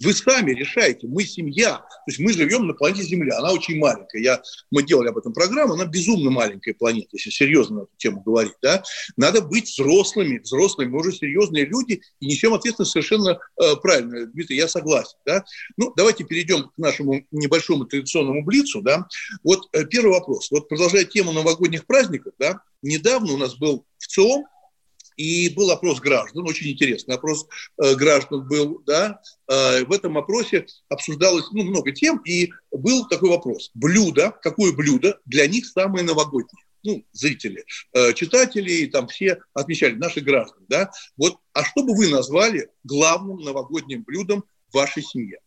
Вы 0.00 0.14
сами 0.14 0.52
решаете, 0.52 1.06
мы 1.06 1.24
семья. 1.24 1.78
То 1.78 2.08
есть 2.08 2.18
мы 2.18 2.32
живем 2.32 2.66
на 2.66 2.74
планете 2.74 3.02
Земля, 3.02 3.38
она 3.38 3.52
очень 3.52 3.78
маленькая. 3.78 4.22
Я, 4.22 4.42
мы 4.70 4.82
делали 4.82 5.08
об 5.08 5.18
этом 5.18 5.32
программу, 5.32 5.74
она 5.74 5.86
безумно 5.86 6.30
маленькая 6.30 6.74
планета, 6.74 7.08
если 7.12 7.30
серьезно 7.30 7.76
на 7.76 7.82
эту 7.82 7.92
тему 7.96 8.22
говорить. 8.22 8.54
Да? 8.62 8.82
Надо 9.16 9.40
быть 9.42 9.68
взрослыми, 9.68 10.38
взрослыми, 10.38 10.90
мы 10.90 11.00
уже 11.00 11.12
серьезные 11.12 11.66
люди 11.66 12.00
и 12.20 12.26
несем 12.26 12.54
ответственность 12.54 12.92
совершенно 12.92 13.38
э, 13.60 13.76
правильно. 13.82 14.26
Дмитрий, 14.26 14.56
я 14.56 14.68
согласен. 14.68 15.16
Да? 15.26 15.44
Ну, 15.76 15.92
давайте 15.96 16.24
перейдем 16.24 16.64
к 16.64 16.78
нашему 16.78 17.24
небольшому 17.30 17.84
традиционному 17.86 18.44
блицу. 18.44 18.82
Да? 18.82 19.06
Вот 19.42 19.68
э, 19.72 19.84
первый 19.84 20.12
вопрос. 20.12 20.50
Вот 20.50 20.68
продолжая 20.68 21.04
тему 21.04 21.32
новогодних 21.32 21.86
праздников, 21.86 22.34
да, 22.38 22.60
недавно 22.82 23.32
у 23.32 23.36
нас 23.36 23.56
был 23.56 23.86
в 23.98 24.06
ЦИОМ 24.06 24.44
и 25.16 25.48
был 25.48 25.70
опрос 25.70 26.00
граждан, 26.00 26.46
очень 26.48 26.70
интересный 26.70 27.14
опрос 27.14 27.46
э, 27.82 27.94
граждан 27.94 28.46
был, 28.46 28.82
да. 28.84 29.20
Э, 29.48 29.84
в 29.84 29.92
этом 29.92 30.18
опросе 30.18 30.66
обсуждалось 30.88 31.46
ну, 31.52 31.62
много 31.62 31.92
тем, 31.92 32.18
и 32.24 32.50
был 32.70 33.06
такой 33.08 33.30
вопрос. 33.30 33.70
Блюдо, 33.74 34.32
какое 34.42 34.72
блюдо 34.72 35.18
для 35.24 35.46
них 35.46 35.66
самое 35.66 36.04
новогоднее? 36.04 36.64
Ну, 36.82 37.04
зрители, 37.12 37.64
э, 37.94 38.12
читатели, 38.12 38.86
там 38.86 39.08
все 39.08 39.40
отмечали, 39.54 39.94
наши 39.94 40.20
граждане, 40.20 40.66
да. 40.68 40.90
Вот, 41.16 41.38
а 41.52 41.64
что 41.64 41.82
бы 41.82 41.96
вы 41.96 42.08
назвали 42.08 42.68
главным 42.82 43.38
новогодним 43.38 44.02
блюдом 44.02 44.44
в 44.68 44.74
вашей 44.74 45.02
семье? 45.02 45.38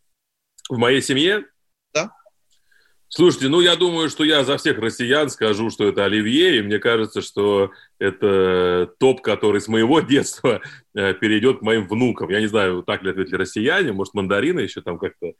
В 0.69 0.77
моей 0.77 1.01
семье? 1.01 1.45
Слушайте, 3.09 3.47
ну 3.47 3.61
я 3.61 3.75
думаю, 3.75 4.09
что 4.09 4.23
я 4.23 4.43
за 4.43 4.57
всех 4.57 4.79
россиян 4.79 5.29
скажу, 5.29 5.69
что 5.69 5.87
это 5.87 6.05
оливье, 6.05 6.57
и 6.57 6.61
мне 6.61 6.77
кажется, 6.77 7.21
что 7.21 7.71
это 7.99 8.91
топ, 8.99 9.21
который 9.21 9.61
с 9.61 9.67
моего 9.67 9.99
детства 10.01 10.61
э, 10.93 11.13
перейдет 11.13 11.59
к 11.59 11.61
моим 11.61 11.87
внукам. 11.87 12.29
Я 12.29 12.41
не 12.41 12.47
знаю, 12.47 12.83
так 12.83 13.03
ли 13.03 13.11
ответили 13.11 13.35
россияне, 13.35 13.93
может, 13.93 14.13
мандарины 14.13 14.59
еще 14.61 14.81
там 14.81 14.97
как-то 14.97 15.33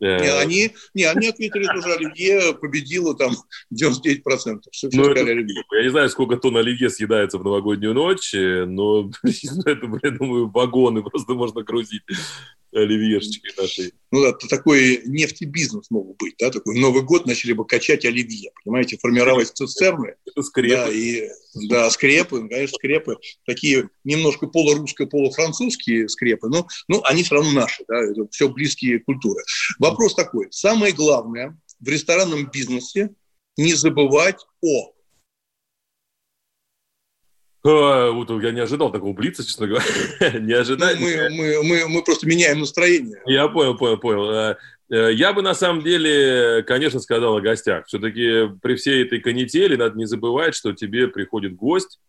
Э, 0.00 0.20
не, 0.20 0.28
они, 0.28 0.74
не, 0.92 1.04
они 1.04 1.28
ответили 1.28 1.66
тоже, 1.66 1.94
Оливье 1.94 2.54
победило 2.54 3.16
там 3.16 3.32
99%. 3.72 4.60
Все, 4.70 4.88
ну, 4.92 5.04
это, 5.04 5.20
я 5.20 5.82
не 5.82 5.90
знаю, 5.90 6.08
сколько 6.10 6.36
тонн 6.36 6.56
Оливье 6.56 6.90
съедается 6.90 7.38
в 7.38 7.44
новогоднюю 7.44 7.94
ночь, 7.94 8.34
э, 8.34 8.64
но 8.64 9.10
это, 9.22 10.00
я 10.02 10.10
думаю, 10.10 10.50
вагоны 10.50 11.02
просто 11.02 11.34
можно 11.34 11.62
грузить 11.62 12.02
оливьешечкой 12.74 13.52
нашей. 13.56 13.92
Ну 14.10 14.22
да, 14.22 14.32
такой 14.32 15.02
нефтебизнес 15.06 15.90
мог 15.90 16.08
бы 16.08 16.14
быть, 16.18 16.34
да, 16.38 16.50
такой 16.50 16.78
Новый 16.78 17.02
год 17.02 17.26
начали 17.26 17.52
бы 17.52 17.66
качать 17.66 18.04
оливье, 18.04 18.50
понимаете, 18.64 18.98
формировать 18.98 19.48
цистерны. 19.48 20.14
Это 20.26 20.42
скрепы. 20.42 20.74
Да, 20.74 20.88
и, 20.90 21.28
да, 21.68 21.90
скрепы, 21.90 22.48
конечно, 22.48 22.76
скрепы, 22.76 23.16
такие 23.46 23.88
немножко 24.04 24.46
полурусско 24.46 25.06
полуфранцузские 25.06 26.08
скрепы, 26.08 26.48
но 26.48 26.66
ну, 26.88 27.02
они 27.04 27.22
все 27.22 27.36
равно 27.36 27.52
наши, 27.52 27.84
да, 27.88 28.02
это 28.02 28.26
все 28.30 28.48
близкие 28.48 29.00
культуры. 29.00 29.42
Вопрос 29.78 30.14
такой, 30.14 30.48
самое 30.50 30.92
главное 30.92 31.58
в 31.80 31.88
ресторанном 31.88 32.50
бизнесе 32.50 33.10
не 33.56 33.74
забывать 33.74 34.44
о 34.62 34.93
вот 37.64 38.30
я 38.42 38.52
не 38.52 38.60
ожидал 38.60 38.92
такого 38.92 39.14
блица, 39.14 39.44
честно 39.44 39.66
говоря. 39.66 39.84
не 40.38 40.52
ожидал. 40.52 40.90
Ну, 40.94 41.00
мы, 41.00 41.30
мы, 41.30 41.62
мы, 41.62 41.88
мы 41.88 42.04
просто 42.04 42.26
меняем 42.26 42.60
настроение. 42.60 43.22
Я 43.26 43.48
понял, 43.48 43.76
понял, 43.76 43.96
понял. 43.96 44.30
Э, 44.30 44.56
э, 44.90 45.12
я 45.14 45.32
бы 45.32 45.40
на 45.40 45.54
самом 45.54 45.82
деле, 45.82 46.62
конечно, 46.64 47.00
сказал 47.00 47.38
о 47.38 47.40
гостях. 47.40 47.86
Все-таки 47.86 48.50
при 48.60 48.76
всей 48.76 49.04
этой 49.04 49.20
канители 49.20 49.76
надо 49.76 49.96
не 49.96 50.04
забывать, 50.04 50.54
что 50.54 50.74
тебе 50.74 51.08
приходит 51.08 51.56
гость, 51.56 52.00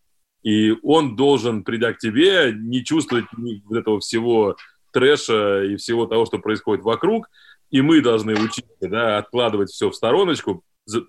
и 0.43 0.73
он 0.83 1.15
должен, 1.15 1.63
придя 1.63 1.93
к 1.93 1.99
тебе, 1.99 2.53
не 2.53 2.83
чувствовать 2.83 3.25
вот 3.65 3.77
этого 3.77 3.99
всего 4.01 4.57
трэша 4.91 5.63
и 5.63 5.77
всего 5.77 6.05
того, 6.05 6.25
что 6.25 6.37
происходит 6.37 6.83
вокруг, 6.83 7.29
и 7.71 7.81
мы 7.81 8.01
должны 8.01 8.33
учиться, 8.35 8.65
да, 8.81 9.17
откладывать 9.17 9.69
все 9.69 9.89
в 9.89 9.95
стороночку, 9.95 10.63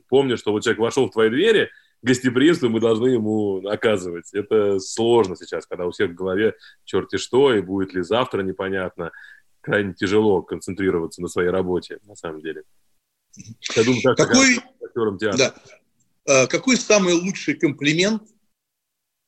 помня, 0.08 0.36
что 0.36 0.52
вот 0.52 0.62
человек 0.62 0.80
вошел 0.80 1.06
в 1.06 1.12
твои 1.12 1.30
двери, 1.30 1.70
гостеприимство 2.06 2.68
мы 2.68 2.80
должны 2.80 3.08
ему 3.08 3.66
оказывать. 3.66 4.32
Это 4.32 4.78
сложно 4.78 5.36
сейчас, 5.36 5.66
когда 5.66 5.86
у 5.86 5.90
всех 5.90 6.12
в 6.12 6.14
голове 6.14 6.54
черти 6.84 7.18
что, 7.18 7.52
и 7.52 7.60
будет 7.60 7.92
ли 7.92 8.02
завтра, 8.02 8.42
непонятно. 8.42 9.10
Крайне 9.60 9.92
тяжело 9.92 10.42
концентрироваться 10.42 11.20
на 11.20 11.28
своей 11.28 11.50
работе, 11.50 11.98
на 12.04 12.14
самом 12.14 12.40
деле. 12.40 12.62
Я 13.74 13.84
думаю, 13.84 14.02
так, 14.02 14.16
какой, 14.16 14.60
да, 15.36 15.54
а, 16.26 16.46
какой 16.46 16.76
самый 16.76 17.14
лучший 17.14 17.54
комплимент 17.54 18.22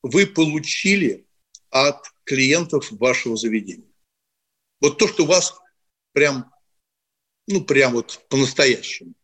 вы 0.03 0.27
получили 0.27 1.27
от 1.71 2.01
клиентов 2.25 2.93
вашего 2.93 3.37
заведения? 3.37 3.91
Вот 4.81 4.99
то, 4.99 5.09
что 5.09 5.27
вас 5.27 5.59
прям, 6.13 6.51
ну, 7.49 7.65
прям 7.65 7.95
вот 7.95 8.25
по-настоящему. 8.31 9.15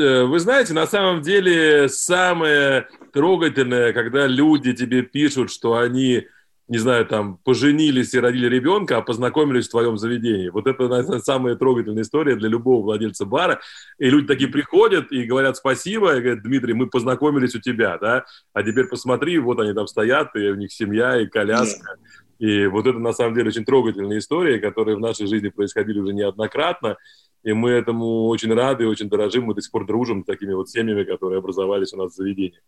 Э, 0.00 0.24
вы 0.24 0.40
знаете, 0.40 0.72
на 0.72 0.86
самом 0.86 1.20
деле 1.20 1.88
самое 1.88 2.88
трогательное, 3.12 3.92
когда 3.92 4.26
люди 4.26 4.72
тебе 4.72 5.02
пишут, 5.02 5.50
что 5.50 5.76
они 5.76 6.26
не 6.70 6.78
знаю, 6.78 7.04
там, 7.04 7.36
поженились 7.38 8.14
и 8.14 8.20
родили 8.20 8.46
ребенка, 8.46 8.98
а 8.98 9.02
познакомились 9.02 9.66
в 9.66 9.72
твоем 9.72 9.98
заведении. 9.98 10.50
Вот 10.50 10.68
это, 10.68 10.86
наверное, 10.86 11.18
самая 11.18 11.56
трогательная 11.56 12.04
история 12.04 12.36
для 12.36 12.48
любого 12.48 12.84
владельца 12.84 13.26
бара. 13.26 13.60
И 13.98 14.08
люди 14.08 14.28
такие 14.28 14.48
приходят 14.48 15.10
и 15.10 15.24
говорят 15.24 15.56
спасибо, 15.56 16.14
и 16.14 16.20
говорят, 16.20 16.44
Дмитрий, 16.44 16.74
мы 16.74 16.86
познакомились 16.86 17.56
у 17.56 17.60
тебя, 17.60 17.98
да, 17.98 18.24
а 18.52 18.62
теперь 18.62 18.86
посмотри, 18.86 19.38
вот 19.40 19.58
они 19.58 19.72
там 19.72 19.88
стоят, 19.88 20.36
и 20.36 20.48
у 20.48 20.54
них 20.54 20.72
семья, 20.72 21.20
и 21.20 21.26
коляска. 21.26 21.96
И 22.38 22.66
вот 22.68 22.86
это, 22.86 23.00
на 23.00 23.12
самом 23.12 23.34
деле, 23.34 23.48
очень 23.48 23.64
трогательная 23.64 24.18
история, 24.18 24.60
которые 24.60 24.96
в 24.96 25.00
нашей 25.00 25.26
жизни 25.26 25.48
происходили 25.48 25.98
уже 25.98 26.14
неоднократно. 26.14 26.98
И 27.42 27.52
мы 27.52 27.70
этому 27.70 28.26
очень 28.26 28.52
рады 28.52 28.86
очень 28.86 29.08
дорожим. 29.08 29.44
Мы 29.44 29.54
до 29.54 29.62
сих 29.62 29.70
пор 29.70 29.86
дружим 29.86 30.22
с 30.22 30.26
такими 30.26 30.52
вот 30.52 30.68
семьями, 30.68 31.04
которые 31.04 31.38
образовались 31.38 31.92
у 31.92 31.96
нас 31.96 32.12
в 32.12 32.16
заведении. 32.16 32.60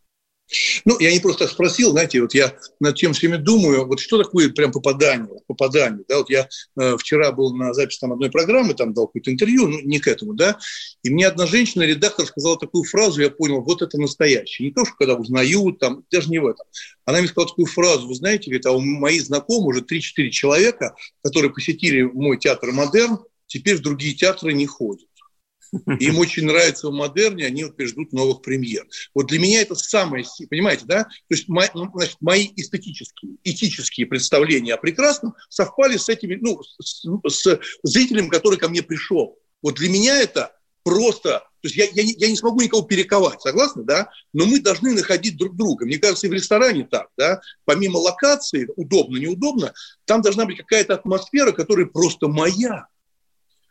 Ну, 0.85 0.99
я 0.99 1.13
не 1.13 1.21
просто 1.21 1.47
спросил, 1.47 1.93
знаете, 1.93 2.21
вот 2.21 2.35
я 2.35 2.55
над 2.81 2.97
тем 2.97 3.13
всеми 3.13 3.37
думаю, 3.37 3.87
вот 3.87 4.01
что 4.01 4.23
такое 4.23 4.51
прям 4.51 4.73
попадание, 4.73 5.29
попадание, 5.47 6.05
да, 6.09 6.19
вот 6.19 6.31
я 6.31 6.49
э, 6.79 6.97
вчера 6.99 7.33
был 7.33 7.55
на 7.55 7.73
записи 7.73 8.01
там 8.01 8.13
одной 8.13 8.31
программы, 8.31 8.75
там 8.75 8.93
дал 8.93 9.07
какое-то 9.07 9.33
интервью, 9.33 9.69
ну, 9.69 9.81
не 9.81 9.99
к 9.99 10.09
этому, 10.09 10.35
да, 10.35 10.59
и 11.03 11.11
мне 11.11 11.27
одна 11.27 11.47
женщина, 11.47 11.83
редактор, 11.83 12.27
сказала 12.27 12.59
такую 12.59 12.85
фразу, 12.85 13.23
я 13.23 13.31
понял, 13.31 13.63
вот 13.63 13.83
это 13.83 13.99
настоящее, 13.99 14.69
не 14.69 14.75
то, 14.75 14.85
что 14.85 14.95
когда 14.97 15.15
узнают, 15.15 15.79
там, 15.79 16.05
даже 16.11 16.29
не 16.29 16.39
в 16.39 16.47
этом. 16.47 16.67
Она 17.05 17.19
мне 17.19 17.29
сказала 17.29 17.49
такую 17.49 17.67
фразу, 17.67 18.07
вы 18.07 18.15
знаете, 18.15 18.51
говорит, 18.51 18.67
а 18.67 18.73
у 18.73 18.81
моих 18.81 19.23
знакомых 19.23 19.69
уже 19.69 19.81
3-4 19.81 20.29
человека, 20.31 20.95
которые 21.23 21.53
посетили 21.53 22.03
мой 22.03 22.39
театр 22.39 22.73
«Модерн», 22.73 23.19
теперь 23.53 23.77
в 23.77 23.83
другие 23.83 24.15
театры 24.15 24.53
не 24.53 24.67
ходят. 24.67 25.09
Им 26.01 26.19
очень 26.19 26.45
нравится 26.45 26.89
в 26.89 26.93
модерне, 26.93 27.47
они 27.47 27.65
вот 27.65 27.81
ждут 27.81 28.13
новых 28.13 28.43
премьер. 28.43 28.87
Вот 29.15 29.29
для 29.29 29.39
меня 29.39 29.63
это 29.63 29.75
самое, 29.75 30.25
понимаете, 30.51 30.85
да? 30.85 31.05
То 31.05 31.11
есть 31.31 31.49
мои, 31.49 31.69
ну, 31.75 31.91
значит, 31.95 32.17
мои 32.21 32.49
эстетические, 32.57 33.37
этические 33.43 34.07
представления 34.07 34.75
о 34.75 34.79
прекрасном 34.79 35.35
совпали 35.49 35.97
с 35.97 36.11
этими, 36.11 36.37
ну, 36.41 36.61
с, 36.79 37.07
с 37.27 37.61
зрителем, 37.83 38.29
который 38.29 38.59
ко 38.59 38.69
мне 38.69 38.83
пришел. 38.83 39.39
Вот 39.63 39.77
для 39.77 39.89
меня 39.89 40.21
это 40.21 40.53
просто, 40.83 41.39
то 41.39 41.69
есть 41.69 41.77
я, 41.77 41.87
я, 41.93 42.03
не, 42.03 42.15
я 42.19 42.29
не 42.29 42.37
смогу 42.37 42.61
никого 42.61 42.83
перековать, 42.83 43.41
согласны, 43.41 43.83
да? 43.85 44.11
Но 44.35 44.45
мы 44.45 44.61
должны 44.61 44.93
находить 44.93 45.39
друг 45.39 45.57
друга. 45.57 45.87
Мне 45.87 45.99
кажется, 45.99 46.27
и 46.27 46.31
в 46.31 46.35
ресторане 46.35 46.87
так, 46.91 47.09
да? 47.17 47.41
Помимо 47.65 47.97
локации, 47.97 48.69
удобно, 48.77 49.17
неудобно, 49.17 49.73
там 50.05 50.21
должна 50.21 50.45
быть 50.45 50.59
какая-то 50.59 50.95
атмосфера, 50.95 51.53
которая 51.53 51.87
просто 51.87 52.29
моя. 52.29 52.89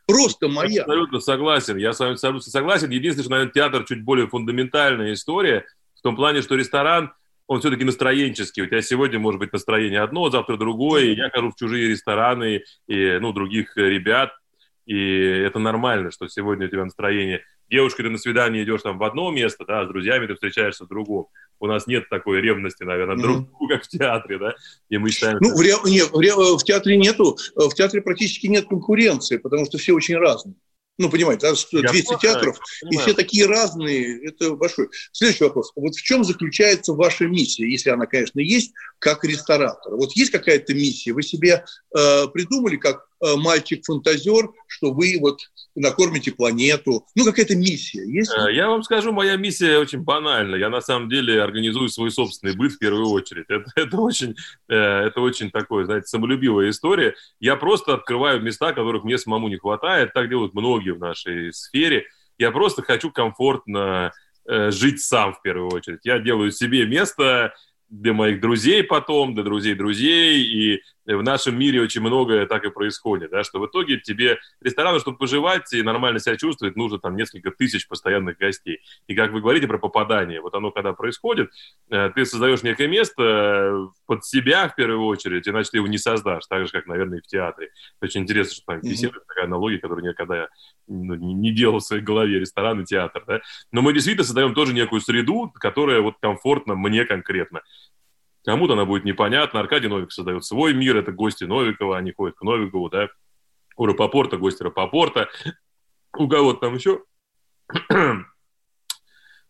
Просто 0.08 0.48
моя. 0.48 0.82
Абсолютно 0.82 1.20
согласен. 1.20 1.78
Я 1.78 1.94
с 1.94 2.00
вами 2.00 2.14
абсолютно 2.14 2.52
согласен. 2.52 2.90
Единственное, 2.90 3.24
что, 3.24 3.32
наверное, 3.32 3.54
театр 3.54 3.84
чуть 3.86 4.04
более 4.04 4.28
фундаментальная 4.28 5.14
история, 5.14 5.66
в 5.96 6.02
том 6.02 6.16
плане, 6.16 6.42
что 6.42 6.56
ресторан, 6.56 7.14
он 7.48 7.60
все-таки 7.60 7.84
настроенческий. 7.84 8.64
У 8.64 8.68
тебя 8.68 8.82
сегодня 8.82 9.20
может 9.20 9.40
быть 9.40 9.54
настроение 9.54 10.02
одно, 10.02 10.30
завтра 10.30 10.58
другое. 10.58 11.06
И 11.06 11.16
я 11.16 11.30
хожу 11.30 11.52
в 11.52 11.56
чужие 11.56 11.90
рестораны 11.90 12.64
и 12.88 13.20
ну, 13.20 13.34
других 13.34 13.76
ребят. 13.76 14.32
И 14.86 14.98
это 14.98 15.60
нормально, 15.60 16.12
что 16.12 16.28
сегодня 16.28 16.68
у 16.68 16.70
тебя 16.70 16.86
настроение. 16.86 17.44
Девушка, 17.72 18.04
ты 18.04 18.10
на 18.10 18.20
свидание 18.20 18.64
идешь 18.64 18.82
там 18.82 19.00
в 19.00 19.04
одно 19.04 19.32
место, 19.32 19.66
да, 19.66 19.82
а 19.82 19.86
с 19.86 19.88
друзьями 19.88 20.28
ты 20.28 20.36
встречаешься 20.36 20.86
в 20.86 20.88
другом 20.88 21.28
у 21.62 21.68
нас 21.68 21.88
нет 21.88 22.10
такой 22.10 22.42
ревности, 22.42 22.84
наверное, 22.84 23.16
друг 23.16 23.38
mm-hmm. 23.38 23.50
друга, 23.60 23.76
как 23.76 23.86
в 23.86 23.88
театре, 23.88 24.40
да? 24.40 24.56
И 24.90 24.98
мы 24.98 25.12
считаем... 25.12 25.38
Ну, 25.40 25.56
в, 25.56 25.62
ре... 25.62 25.76
нет, 25.86 26.10
в, 26.12 26.20
ре... 26.20 26.34
в 26.34 26.64
театре 26.64 26.98
нету, 26.98 27.38
в 27.56 27.74
театре 27.76 28.02
практически 28.02 28.48
нет 28.48 28.68
конкуренции, 28.68 29.38
потому 29.38 29.66
что 29.66 29.78
все 29.78 29.94
очень 29.94 30.18
разные. 30.18 30.56
Ну, 30.98 31.10
понимаете, 31.10 31.48
да, 31.48 31.54
200 31.54 32.14
Я 32.14 32.18
театров, 32.20 32.60
понимаю. 32.82 32.90
и 32.90 32.98
все 32.98 33.14
такие 33.14 33.46
разные, 33.46 34.28
это 34.28 34.56
большой. 34.56 34.90
Следующий 35.12 35.44
вопрос. 35.44 35.72
Вот 35.76 35.96
в 35.96 36.02
чем 36.02 36.24
заключается 36.24 36.94
ваша 36.94 37.28
миссия, 37.28 37.70
если 37.70 37.92
она, 37.92 38.08
конечно, 38.08 38.40
есть, 38.40 38.74
как 39.00 39.24
ресторатор? 39.24 39.96
Вот 39.96 40.12
есть 40.14 40.32
какая-то 40.32 40.74
миссия? 40.74 41.14
Вы 41.14 41.24
себе 41.24 41.64
э, 41.96 42.28
придумали, 42.28 42.76
как 42.76 42.98
э, 42.98 43.11
мальчик-фантазер, 43.22 44.50
что 44.68 44.94
вы 44.94 45.18
вот 45.20 45.40
накормите 45.76 46.32
планету? 46.32 47.06
Ну, 47.16 47.26
какая-то 47.26 47.56
миссия 47.56 48.04
есть? 48.06 48.32
Э, 48.36 48.52
я 48.54 48.70
вам 48.70 48.84
скажу, 48.84 49.12
моя 49.12 49.36
миссия 49.36 49.78
очень 49.78 50.02
банальна. 50.02 50.56
Я 50.56 50.70
на 50.70 50.82
самом 50.82 51.10
деле 51.10 51.42
организую 51.42 51.90
свой 51.90 52.12
собственный 52.12 52.56
быт 52.56 52.74
в 52.74 52.80
первую 52.80 53.10
очередь. 53.10 53.46
Это, 53.48 53.66
это, 53.76 53.98
очень, 53.98 54.36
э, 54.70 54.76
это 54.76 55.22
очень 55.22 55.52
такое, 55.52 55.86
знаете, 55.86 56.08
самолюбивая 56.08 56.70
история. 56.70 57.16
Я 57.40 57.56
просто 57.56 57.94
открываю 57.94 58.42
места, 58.42 58.74
которых 58.74 59.04
мне 59.04 59.18
самому 59.18 59.48
не 59.48 59.58
хватает. 59.58 60.14
Так 60.14 60.30
делают 60.30 60.54
многие 60.54 60.92
в 60.92 61.00
нашей 61.00 61.54
сфере. 61.54 62.06
Я 62.38 62.52
просто 62.52 62.82
хочу 62.82 63.12
комфортно 63.12 64.12
э, 64.48 64.72
жить 64.72 65.02
сам 65.02 65.34
в 65.34 65.42
первую 65.42 65.70
очередь. 65.72 66.00
Я 66.04 66.20
делаю 66.20 66.52
себе 66.52 66.86
место, 66.86 67.54
для 67.92 68.14
моих 68.14 68.40
друзей 68.40 68.84
потом, 68.84 69.36
для 69.36 69.44
друзей 69.44 69.76
друзей, 69.76 70.42
и 70.44 70.82
в 71.16 71.24
нашем 71.24 71.58
мире 71.58 71.82
очень 71.82 72.02
многое 72.02 72.46
так 72.46 72.64
и 72.66 72.70
происходит, 72.70 73.32
да, 73.32 73.44
что 73.44 73.60
в 73.60 73.68
итоге 73.68 74.00
тебе 74.00 74.40
ресторану, 74.62 75.00
чтобы 75.00 75.18
поживать 75.18 75.72
и 75.74 75.82
нормально 75.82 76.20
себя 76.20 76.38
чувствовать, 76.38 76.76
нужно 76.76 77.00
там 77.00 77.16
несколько 77.16 77.52
тысяч 77.52 77.88
постоянных 77.88 78.38
гостей. 78.38 78.80
И 79.08 79.16
как 79.16 79.32
вы 79.32 79.42
говорите 79.42 79.68
про 79.68 79.78
попадание, 79.78 80.42
вот 80.42 80.54
оно 80.54 80.72
когда 80.72 80.94
происходит, 80.94 81.52
э, 81.90 82.12
ты 82.14 82.26
создаешь 82.26 82.64
некое 82.64 82.88
место 82.88 83.24
э, 83.24 83.88
под 84.06 84.26
себя 84.26 84.68
в 84.68 84.76
первую 84.76 85.06
очередь, 85.06 85.48
иначе 85.48 85.70
ты 85.72 85.78
его 85.78 85.88
не 85.88 85.98
создашь, 85.98 86.46
так 86.48 86.66
же, 86.66 86.72
как, 86.72 86.88
наверное, 86.88 87.20
и 87.20 87.22
в 87.22 87.28
театре. 87.28 87.70
Очень 88.02 88.22
интересно, 88.22 88.56
что 88.56 88.66
там 88.66 88.82
беседует 88.82 89.26
такая 89.28 89.46
аналогия, 89.46 89.80
которую 89.80 90.08
никогда 90.08 90.50
ну, 90.88 91.16
не 91.16 91.52
делал 91.52 91.80
в 91.80 91.84
своей 91.84 92.04
голове, 92.04 92.40
ресторан 92.40 92.82
и 92.82 92.86
театр, 92.86 93.24
да. 93.28 93.42
Но 93.72 93.82
мы 93.82 93.94
действительно 93.94 94.26
создаем 94.26 94.54
тоже 94.54 94.74
некую 94.74 95.02
среду, 95.02 95.52
которая 95.54 96.02
вот 96.02 96.16
комфортна 96.20 96.76
мне 96.76 97.06
конкретно. 97.06 97.62
Кому-то 98.44 98.74
она 98.74 98.86
будет 98.86 99.06
непонятна. 99.06 99.60
Аркадий 99.60 99.88
Новик 99.88 100.12
создает 100.12 100.44
свой 100.44 100.74
мир, 100.74 100.98
это 100.98 101.12
гости 101.12 101.44
Новикова, 101.44 101.98
они 101.98 102.12
ходят 102.12 102.36
к 102.36 102.42
Новикову, 102.42 102.90
да. 102.90 103.10
У 103.78 103.86
Рапопорта 103.86 104.38
гости 104.38 104.64
Рапопорта. 104.64 105.30
У 106.18 106.28
кого-то 106.28 106.60
там 106.60 106.76
еще. 106.76 107.04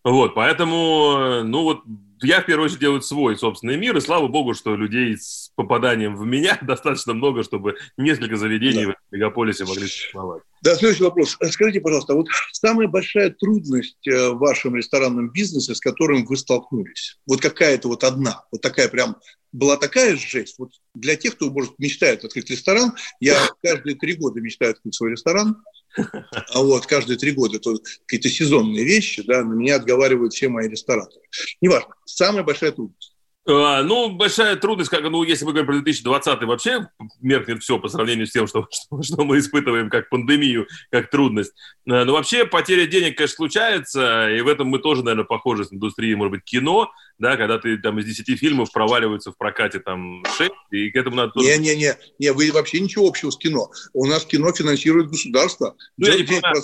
вот, 0.04 0.36
поэтому, 0.36 1.42
ну 1.44 1.64
вот, 1.64 1.84
я 2.22 2.42
в 2.42 2.46
первую 2.46 2.66
очередь 2.66 2.82
делаю 2.82 3.02
свой 3.02 3.38
собственный 3.38 3.78
мир, 3.78 3.98
и 3.98 4.02
слава 4.02 4.28
богу, 4.28 4.54
что 4.54 4.76
людей 4.76 5.18
с 5.18 5.51
попаданием 5.62 6.16
в 6.16 6.26
меня 6.26 6.58
достаточно 6.62 7.14
много, 7.14 7.44
чтобы 7.44 7.76
несколько 7.98 8.38
заведений 8.38 8.86
да. 8.86 8.96
в 9.10 9.16
мегаполисе 9.16 9.66
могли 9.66 9.88
существовать. 9.88 10.44
Да, 10.62 10.76
следующий 10.76 11.04
вопрос. 11.04 11.38
Скажите, 11.50 11.82
пожалуйста, 11.82 12.14
вот 12.14 12.28
самая 12.52 12.88
большая 12.88 13.32
трудность 13.32 14.08
э, 14.08 14.30
в 14.30 14.38
вашем 14.38 14.76
ресторанном 14.76 15.32
бизнесе, 15.32 15.74
с 15.74 15.80
которым 15.80 16.26
вы 16.26 16.38
столкнулись, 16.38 17.18
вот 17.26 17.42
какая-то 17.42 17.88
вот 17.88 18.04
одна, 18.04 18.44
вот 18.52 18.62
такая 18.62 18.88
прям, 18.88 19.18
была 19.52 19.76
такая 19.78 20.16
жесть, 20.16 20.60
вот 20.60 20.72
для 20.94 21.16
тех, 21.16 21.36
кто, 21.36 21.50
может, 21.50 21.78
мечтает 21.78 22.24
открыть 22.24 22.50
ресторан, 22.50 22.94
я 23.20 23.36
каждые 23.62 23.96
три 23.96 24.14
года 24.14 24.40
мечтаю 24.40 24.72
открыть 24.72 24.96
свой 24.96 25.12
ресторан, 25.12 25.58
а 25.96 26.62
вот 26.62 26.86
каждые 26.86 27.18
три 27.18 27.32
года 27.32 27.58
это 27.58 27.76
какие-то 28.06 28.30
сезонные 28.30 28.86
вещи, 28.86 29.24
да, 29.24 29.44
на 29.44 29.54
меня 29.54 29.76
отговаривают 29.76 30.34
все 30.34 30.48
мои 30.48 30.70
рестораторы. 30.70 31.26
Неважно, 31.60 31.96
самая 32.06 32.44
большая 32.44 32.72
трудность. 32.72 33.11
А, 33.48 33.82
ну, 33.82 34.10
большая 34.12 34.56
трудность, 34.56 34.92
как, 34.92 35.02
ну, 35.02 35.24
если 35.24 35.46
мы 35.46 35.52
говорим 35.52 35.68
про 35.68 35.74
2020, 35.74 36.44
вообще 36.44 36.88
меркнет 37.22 37.64
все 37.64 37.80
по 37.80 37.88
сравнению 37.88 38.28
с 38.28 38.32
тем, 38.32 38.46
что, 38.46 38.68
что, 38.72 39.02
что 39.02 39.24
мы 39.24 39.40
испытываем 39.40 39.90
как 39.90 40.10
пандемию, 40.10 40.68
как 40.92 41.10
трудность. 41.10 41.54
А, 41.90 42.06
но 42.06 42.14
вообще 42.14 42.46
потеря 42.46 42.86
денег, 42.86 43.18
конечно, 43.18 43.36
случается, 43.36 44.30
и 44.30 44.42
в 44.42 44.48
этом 44.48 44.68
мы 44.68 44.78
тоже, 44.78 45.04
наверное, 45.04 45.26
похожи 45.26 45.66
с 45.66 45.74
индустрией, 45.74 46.14
может 46.14 46.32
быть, 46.32 46.44
кино, 46.44 46.92
да, 47.18 47.36
когда 47.36 47.58
ты 47.58 47.78
там 47.78 47.98
из 48.00 48.06
10 48.06 48.40
фильмов 48.40 48.72
проваливаются 48.72 49.32
в 49.32 49.38
прокате 49.38 49.80
там 49.80 50.24
6, 50.38 50.52
и 50.72 50.92
к 50.92 50.96
этому 50.96 51.16
надо 51.16 51.32
тоже... 51.32 51.48
Не-не-не, 51.58 51.98
не, 52.20 52.34
вы 52.34 52.52
вообще 52.52 52.80
ничего 52.80 53.08
общего 53.08 53.32
с 53.32 53.38
кино. 53.38 53.72
У 53.94 54.06
нас 54.06 54.24
кино 54.24 54.52
финансирует 54.54 55.10
государство. 55.10 55.76
Ну, 55.98 56.08
я, 56.08 56.18
не 56.18 56.24
понимаю, 56.24 56.56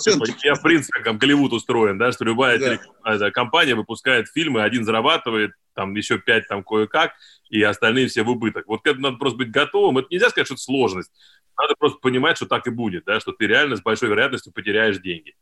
я, 0.44 0.54
в 0.54 0.62
принципе, 0.62 1.02
как 1.02 1.18
Голливуд 1.18 1.54
устроен, 1.54 1.98
да, 1.98 2.12
что 2.12 2.24
любая 2.24 2.80
да. 3.04 3.32
компания 3.32 3.74
выпускает 3.74 4.28
фильмы, 4.30 4.62
один 4.62 4.84
зарабатывает, 4.84 5.52
там 5.78 5.96
еще 5.96 6.18
пять 6.18 6.48
там 6.48 6.63
кое-как, 6.63 7.13
и 7.50 7.62
остальные 7.62 8.08
все 8.08 8.24
в 8.24 8.30
убыток. 8.30 8.66
Вот 8.68 8.82
к 8.82 8.88
этому 8.88 9.04
надо 9.04 9.18
просто 9.18 9.38
быть 9.38 9.52
готовым. 9.52 10.00
Это 10.00 10.08
нельзя 10.10 10.30
сказать, 10.30 10.48
что 10.48 10.56
это 10.56 10.63
сложность. 10.63 11.12
Надо 11.56 11.76
просто 11.78 12.00
понимать, 12.00 12.36
что 12.38 12.48
так 12.48 12.66
и 12.66 12.72
будет, 12.72 13.06
да, 13.06 13.20
что 13.20 13.32
ты 13.32 13.46
реально 13.46 13.76
с 13.76 13.82
большой 13.82 14.10
вероятностью 14.10 14.52
потеряешь 14.52 14.98
деньги. 14.98 15.36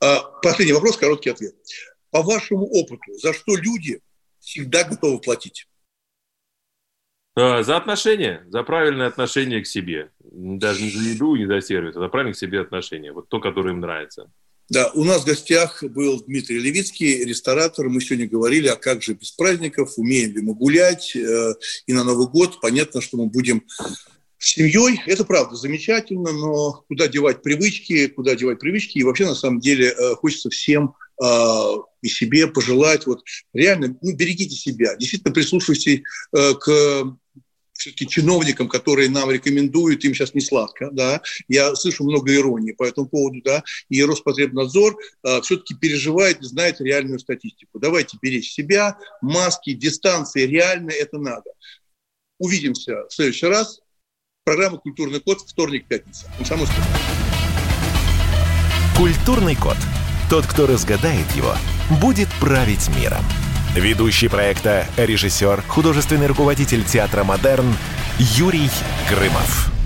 А, 0.00 0.22
последний 0.42 0.74
вопрос, 0.74 0.96
короткий 0.96 1.30
ответ. 1.30 1.54
По 2.10 2.22
вашему 2.22 2.66
опыту, 2.66 3.12
за 3.14 3.32
что 3.32 3.54
люди 3.54 4.00
всегда 4.40 4.82
готовы 4.82 5.20
платить? 5.20 5.68
А, 7.36 7.62
за 7.62 7.76
отношения, 7.76 8.44
за 8.48 8.64
правильное 8.64 9.06
отношение 9.06 9.62
к 9.62 9.68
себе. 9.68 10.10
Даже 10.18 10.82
не 10.82 10.90
за 10.90 11.10
еду, 11.10 11.36
не 11.36 11.46
за 11.46 11.60
сервис, 11.60 11.94
а 11.94 12.00
за 12.00 12.08
правильное 12.08 12.34
к 12.34 12.38
себе 12.38 12.60
отношение. 12.60 13.12
Вот 13.12 13.28
то, 13.28 13.38
которое 13.38 13.70
им 13.70 13.80
нравится. 13.80 14.32
Да, 14.72 14.90
у 14.94 15.04
нас 15.04 15.20
в 15.20 15.26
гостях 15.26 15.84
был 15.84 16.22
Дмитрий 16.22 16.58
Левицкий, 16.58 17.26
ресторатор. 17.26 17.90
Мы 17.90 18.00
сегодня 18.00 18.26
говорили, 18.26 18.68
а 18.68 18.76
как 18.76 19.02
же 19.02 19.12
без 19.12 19.30
праздников, 19.30 19.98
умеем 19.98 20.32
ли 20.32 20.40
мы 20.40 20.54
гулять. 20.54 21.14
Э, 21.14 21.52
и 21.86 21.92
на 21.92 22.04
Новый 22.04 22.26
год 22.26 22.58
понятно, 22.62 23.02
что 23.02 23.18
мы 23.18 23.26
будем 23.26 23.66
с 24.38 24.54
семьей. 24.54 24.98
Это 25.06 25.26
правда 25.26 25.56
замечательно, 25.56 26.32
но 26.32 26.84
куда 26.88 27.06
девать 27.06 27.42
привычки, 27.42 28.06
куда 28.06 28.34
девать 28.34 28.60
привычки. 28.60 28.96
И 28.96 29.04
вообще, 29.04 29.26
на 29.26 29.34
самом 29.34 29.60
деле, 29.60 29.88
э, 29.88 30.14
хочется 30.14 30.48
всем 30.48 30.94
э, 31.22 31.26
и 32.00 32.08
себе 32.08 32.46
пожелать, 32.46 33.04
вот 33.04 33.22
реально, 33.52 33.94
ну, 34.00 34.16
берегите 34.16 34.56
себя, 34.56 34.96
действительно 34.96 35.34
прислушивайтесь 35.34 36.00
к 36.32 37.14
все-таки 37.82 38.06
чиновникам, 38.06 38.68
которые 38.68 39.10
нам 39.10 39.30
рекомендуют, 39.30 40.04
им 40.04 40.14
сейчас 40.14 40.34
не 40.34 40.40
сладко, 40.40 40.90
да, 40.92 41.20
я 41.48 41.74
слышу 41.74 42.04
много 42.04 42.34
иронии 42.34 42.72
по 42.72 42.84
этому 42.84 43.08
поводу, 43.08 43.42
да, 43.44 43.62
и 43.88 44.02
Роспотребнадзор 44.02 44.96
э, 45.24 45.40
все-таки 45.42 45.74
переживает 45.74 46.40
и 46.40 46.44
знает 46.44 46.80
реальную 46.80 47.18
статистику. 47.18 47.78
Давайте 47.78 48.18
беречь 48.22 48.52
себя, 48.52 48.98
маски, 49.20 49.72
дистанции, 49.72 50.46
реально 50.46 50.90
это 50.90 51.18
надо. 51.18 51.50
Увидимся 52.38 53.06
в 53.08 53.12
следующий 53.12 53.46
раз. 53.46 53.80
Программа 54.44 54.78
«Культурный 54.78 55.20
код» 55.20 55.40
вторник-пятница. 55.40 56.32
Культурный 58.96 59.56
код. 59.56 59.76
Тот, 60.28 60.46
кто 60.46 60.66
разгадает 60.66 61.30
его, 61.32 61.54
будет 62.00 62.28
править 62.40 62.88
миром. 62.96 63.24
Ведущий 63.74 64.28
проекта, 64.28 64.86
режиссер, 64.98 65.62
художественный 65.66 66.26
руководитель 66.26 66.84
театра 66.84 67.24
«Модерн» 67.24 67.74
Юрий 68.18 68.70
Грымов. 69.08 69.81